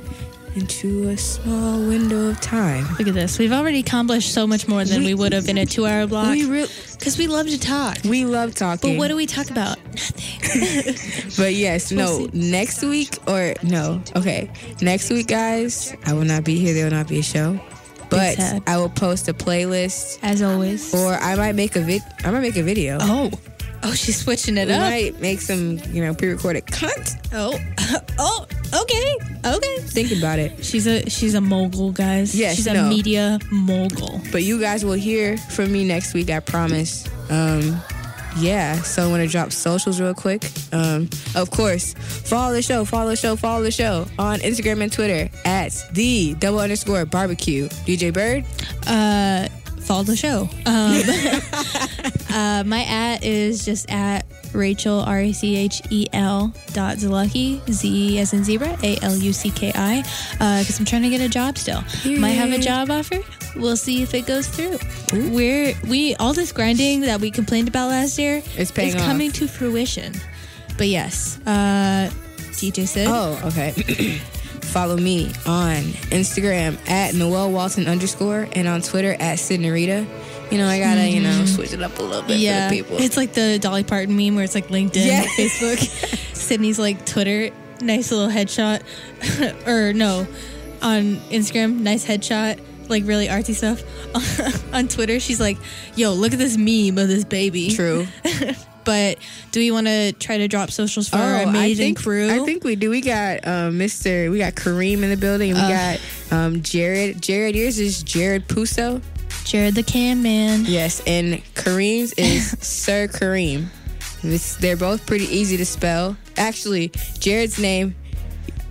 into 0.57 1.09
a 1.11 1.17
small 1.17 1.79
window 1.87 2.31
of 2.31 2.41
time. 2.41 2.85
Look 2.99 3.07
at 3.07 3.15
this. 3.15 3.39
We've 3.39 3.53
already 3.53 3.79
accomplished 3.79 4.35
so 4.35 4.45
much 4.45 4.67
more 4.67 4.85
than 4.85 5.03
we, 5.05 5.15
We- 5.15 5.15
would 5.15 5.33
have 5.33 5.49
in 5.49 5.57
a 5.57 5.65
two-hour 5.67 6.09
block. 6.09 6.31
We 6.33 6.47
re- 6.47 6.67
Because 6.99 7.17
we 7.17 7.29
love 7.29 7.47
to 7.47 7.61
talk. 7.61 7.99
we 8.03 8.25
love 8.25 8.57
talking. 8.57 8.95
But 8.95 8.99
what 8.99 9.07
do 9.07 9.15
we 9.15 9.27
talk 9.27 9.51
about? 9.51 9.79
Nothing. 9.95 10.95
But 11.37 11.55
yes, 11.55 11.93
no, 11.93 12.19
We'll 12.19 12.33
see. 12.33 12.51
next 12.51 12.83
week 12.83 13.11
or 13.29 13.55
no, 13.63 14.03
okay, 14.17 14.51
next 14.83 15.11
week, 15.11 15.29
guys, 15.29 15.95
I 16.07 16.13
will 16.13 16.25
not 16.25 16.43
be 16.43 16.59
here. 16.59 16.75
There 16.75 16.87
will 16.87 16.97
not 16.97 17.07
be 17.07 17.21
a 17.21 17.23
show, 17.23 17.61
but. 18.11 18.37
I 18.67 18.77
will 18.79 18.89
post 18.89 19.29
a 19.29 19.35
playlist, 19.35 20.19
As 20.23 20.43
always. 20.43 20.93
or 20.93 21.13
I 21.15 21.37
might 21.37 21.55
make 21.55 21.77
a 21.77 21.81
vid. 21.83 22.03
I 22.25 22.33
might 22.33 22.41
make 22.41 22.57
a 22.57 22.65
video. 22.65 22.99
oh. 23.01 23.31
Oh, 23.83 23.93
she's 23.95 24.19
switching 24.23 24.57
it 24.59 24.69
We 24.69 24.75
up. 24.75 24.81
might 24.81 25.21
make 25.21 25.41
some, 25.41 25.79
you 25.93 26.03
know, 26.05 26.15
pre-recorded 26.15 26.67
content. 26.67 27.17
Oh. 27.33 27.59
oh. 28.19 28.47
Okay. 28.83 29.17
Okay. 29.45 29.79
Think 29.83 30.13
about 30.19 30.39
it. 30.39 30.65
She's 30.65 30.87
a 30.87 31.09
she's 31.09 31.35
a 31.35 31.41
mogul, 31.41 31.93
guys. 31.93 32.35
Yes, 32.35 32.57
She's 32.57 32.67
a 32.67 32.89
media 32.89 33.39
mogul. 33.51 34.21
But 34.33 34.43
you 34.43 34.61
guys 34.61 34.85
will 34.85 34.93
hear 34.95 35.37
from 35.39 35.73
me 35.73 35.85
next 35.85 36.13
week. 36.15 36.29
I 36.31 36.41
promise. 36.41 37.07
Um, 37.31 37.81
yeah. 38.39 38.75
So 38.83 39.05
I 39.05 39.09
want 39.09 39.23
to 39.23 39.29
drop 39.29 39.53
socials 39.53 40.01
real 40.01 40.13
quick. 40.15 40.45
Um, 40.73 41.09
of 41.35 41.51
course, 41.51 41.95
follow 41.95 42.53
the 42.53 42.63
show. 42.63 42.85
Follow 42.85 43.09
the 43.11 43.17
show. 43.17 43.37
Follow 43.37 43.63
the 43.63 43.71
show 43.71 44.07
on 44.19 44.41
Instagram 44.41 44.83
and 44.83 44.93
Twitter 44.93 45.31
at 45.45 45.73
the 45.93 46.35
double 46.35 46.59
underscore 46.59 47.07
barbecue. 47.07 47.69
DJ 47.87 48.13
Bird. 48.13 48.45
Uh 48.87 49.49
follow 49.89 50.05
the 50.05 50.17
show. 50.17 50.49
Um 50.67 51.01
uh 52.37 52.63
my 52.65 52.85
at 52.85 53.25
is 53.25 53.65
just 53.65 53.91
at 53.91 54.27
Rachel 54.53 55.01
R 55.01 55.21
A 55.21 55.33
C 55.33 55.57
H 55.57 55.81
E 55.91 56.07
L 56.13 56.53
dot 56.73 56.97
Zalucky 56.99 57.61
Z 57.71 58.19
as 58.21 58.33
in 58.33 58.45
zebra 58.45 58.77
A 58.83 58.99
L 59.03 59.17
U 59.17 59.33
C 59.33 59.51
K 59.51 59.73
I 59.75 60.03
because 60.39 60.79
I'm 60.79 60.85
trying 60.85 61.03
to 61.03 61.11
get 61.11 61.21
a 61.21 61.29
job 61.29 61.57
still. 61.59 61.83
Might 62.05 62.37
have 62.37 62.53
a 62.53 62.59
job 62.59 62.91
offer. 62.91 63.19
We'll 63.57 63.77
see 63.77 64.03
if 64.03 64.15
it 64.15 64.27
goes 64.27 64.47
through. 64.49 64.79
We're 65.33 65.75
we 65.89 66.15
all 66.17 66.33
this 66.35 66.53
grinding 66.53 67.01
that 67.03 67.21
we 67.21 67.31
complained 67.31 67.69
about 67.69 67.89
last 67.89 68.19
year 68.19 68.43
It's 68.57 68.71
paying 68.71 68.91
is 68.91 68.95
off. 68.97 69.03
coming 69.03 69.33
to 69.33 69.49
fruition. 69.49 70.13
But 70.77 70.89
yes, 70.89 71.39
uh, 71.47 72.09
DJ 72.53 72.87
said. 72.87 73.09
Oh, 73.11 73.41
okay. 73.49 73.73
Follow 74.69 74.97
me 74.97 75.27
on 75.47 75.83
Instagram 76.13 76.79
at 76.89 77.15
Noel 77.15 77.51
Walton 77.51 77.87
underscore 77.87 78.47
and 78.53 78.69
on 78.69 78.83
Twitter 78.83 79.13
at 79.13 79.39
Sidnarita. 79.39 80.07
You 80.53 80.59
know, 80.59 80.67
I 80.67 80.79
gotta, 80.79 81.09
you 81.09 81.21
know, 81.21 81.31
mm-hmm. 81.31 81.47
switch 81.47 81.73
it 81.73 81.83
up 81.83 81.99
a 81.99 82.03
little 82.03 82.23
bit 82.23 82.39
yeah, 82.39 82.69
for 82.69 82.75
the 82.75 82.83
people. 82.83 82.97
it's 82.99 83.17
like 83.17 83.33
the 83.33 83.59
Dolly 83.59 83.83
Parton 83.83 84.17
meme 84.17 84.35
where 84.35 84.45
it's 84.45 84.55
like 84.55 84.69
LinkedIn, 84.69 85.07
Yeah. 85.07 85.25
Facebook, 85.39 85.79
Sydney's 86.35 86.79
like 86.79 87.05
Twitter, 87.07 87.51
nice 87.81 88.11
little 88.11 88.29
headshot, 88.29 88.83
or 89.67 89.93
no, 89.93 90.27
on 90.83 91.17
Instagram, 91.31 91.81
nice 91.81 92.07
headshot, 92.07 92.61
like 92.89 93.07
really 93.07 93.29
artsy 93.29 93.55
stuff. 93.55 93.83
on 94.75 94.89
Twitter, 94.89 95.19
she's 95.19 95.41
like, 95.41 95.59
"Yo, 95.97 96.13
look 96.13 96.33
at 96.33 96.39
this 96.39 96.57
meme 96.57 96.99
of 96.99 97.09
this 97.09 97.25
baby." 97.25 97.75
True. 97.75 98.07
But 98.89 99.19
do 99.53 99.61
we 99.61 99.71
want 99.71 99.87
to 99.87 100.13
try 100.15 100.39
to 100.39 100.49
drop 100.49 100.71
socials 100.71 101.11
for 101.11 101.17
our 101.17 101.35
Oh, 101.35 101.39
I 101.41 101.43
amazing 101.43 101.95
think, 101.95 102.03
crew? 102.03 102.31
I 102.31 102.39
think 102.47 102.65
we 102.65 102.75
do. 102.75 102.89
We 102.89 103.03
got 103.03 103.47
um, 103.47 103.79
Mr. 103.79 104.31
We 104.31 104.39
got 104.39 104.55
Kareem 104.55 105.03
in 105.03 105.11
the 105.11 105.17
building. 105.19 105.53
We 105.53 105.61
got 105.61 106.01
um, 106.31 106.63
Jared. 106.63 107.21
Jared, 107.21 107.55
yours 107.55 107.79
is 107.79 108.03
Jared 108.03 108.49
Puso. 108.49 109.03
Jared 109.45 109.75
the 109.75 109.83
Can 109.83 110.23
Man. 110.23 110.65
Yes, 110.65 111.03
and 111.07 111.35
Kareem's 111.55 112.15
is 112.15 112.51
Sir 112.67 113.09
Kareem. 113.09 113.67
It's, 114.23 114.57
they're 114.57 114.77
both 114.77 115.07
pretty 115.07 115.27
easy 115.27 115.59
to 115.59 115.67
spell. 115.67 116.17
Actually, 116.39 116.89
Jared's 117.19 117.59
name, 117.59 117.95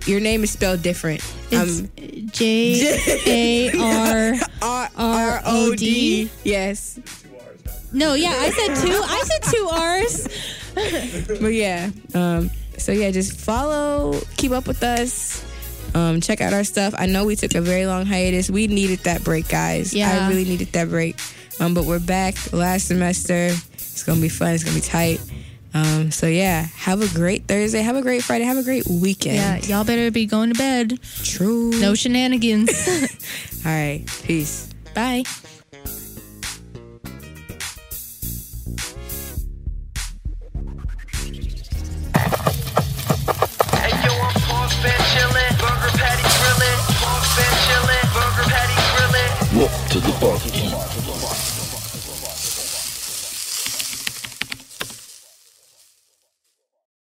your 0.04 0.18
name 0.18 0.42
is 0.42 0.50
spelled 0.50 0.82
different. 0.82 1.20
It's 1.52 1.80
Um, 1.80 1.90
J 2.32 3.70
A. 3.72 3.78
R 3.80 4.34
R 4.96 5.40
O 5.44 5.74
D. 5.76 6.28
Yes, 6.42 6.98
No, 7.92 8.14
yeah, 8.14 8.34
I 8.36 8.50
said 8.50 8.74
two. 8.76 9.00
I 9.02 9.22
said 9.24 9.42
two 9.52 9.68
R's. 9.70 11.38
but 11.40 11.54
yeah. 11.54 11.90
Um, 12.14 12.50
so 12.76 12.92
yeah, 12.92 13.10
just 13.10 13.38
follow, 13.38 14.20
keep 14.36 14.52
up 14.52 14.66
with 14.66 14.82
us. 14.82 15.44
Um, 15.94 16.20
check 16.20 16.40
out 16.40 16.52
our 16.52 16.64
stuff. 16.64 16.94
I 16.96 17.06
know 17.06 17.24
we 17.24 17.34
took 17.34 17.54
a 17.54 17.60
very 17.60 17.86
long 17.86 18.04
hiatus. 18.06 18.50
We 18.50 18.66
needed 18.66 19.00
that 19.00 19.24
break, 19.24 19.48
guys. 19.48 19.94
Yeah. 19.94 20.26
I 20.26 20.28
really 20.28 20.44
needed 20.44 20.68
that 20.72 20.88
break. 20.88 21.16
Um, 21.60 21.74
but 21.74 21.84
we're 21.84 21.98
back 21.98 22.52
last 22.52 22.88
semester. 22.88 23.50
It's 23.72 24.04
gonna 24.04 24.20
be 24.20 24.28
fun. 24.28 24.54
It's 24.54 24.64
gonna 24.64 24.76
be 24.76 24.80
tight. 24.82 25.20
Um, 25.74 26.10
so 26.10 26.26
yeah, 26.26 26.62
have 26.76 27.02
a 27.02 27.08
great 27.14 27.46
Thursday. 27.46 27.82
Have 27.82 27.96
a 27.96 28.02
great 28.02 28.22
Friday. 28.22 28.44
Have 28.44 28.56
a 28.56 28.62
great 28.62 28.86
weekend. 28.86 29.36
Yeah, 29.66 29.76
y'all 29.76 29.84
better 29.84 30.10
be 30.10 30.26
going 30.26 30.52
to 30.52 30.58
bed. 30.58 30.98
True. 31.22 31.70
No 31.72 31.94
shenanigans. 31.94 32.70
All 33.66 33.72
right. 33.72 34.04
Peace. 34.24 34.68
Bye. 34.94 35.24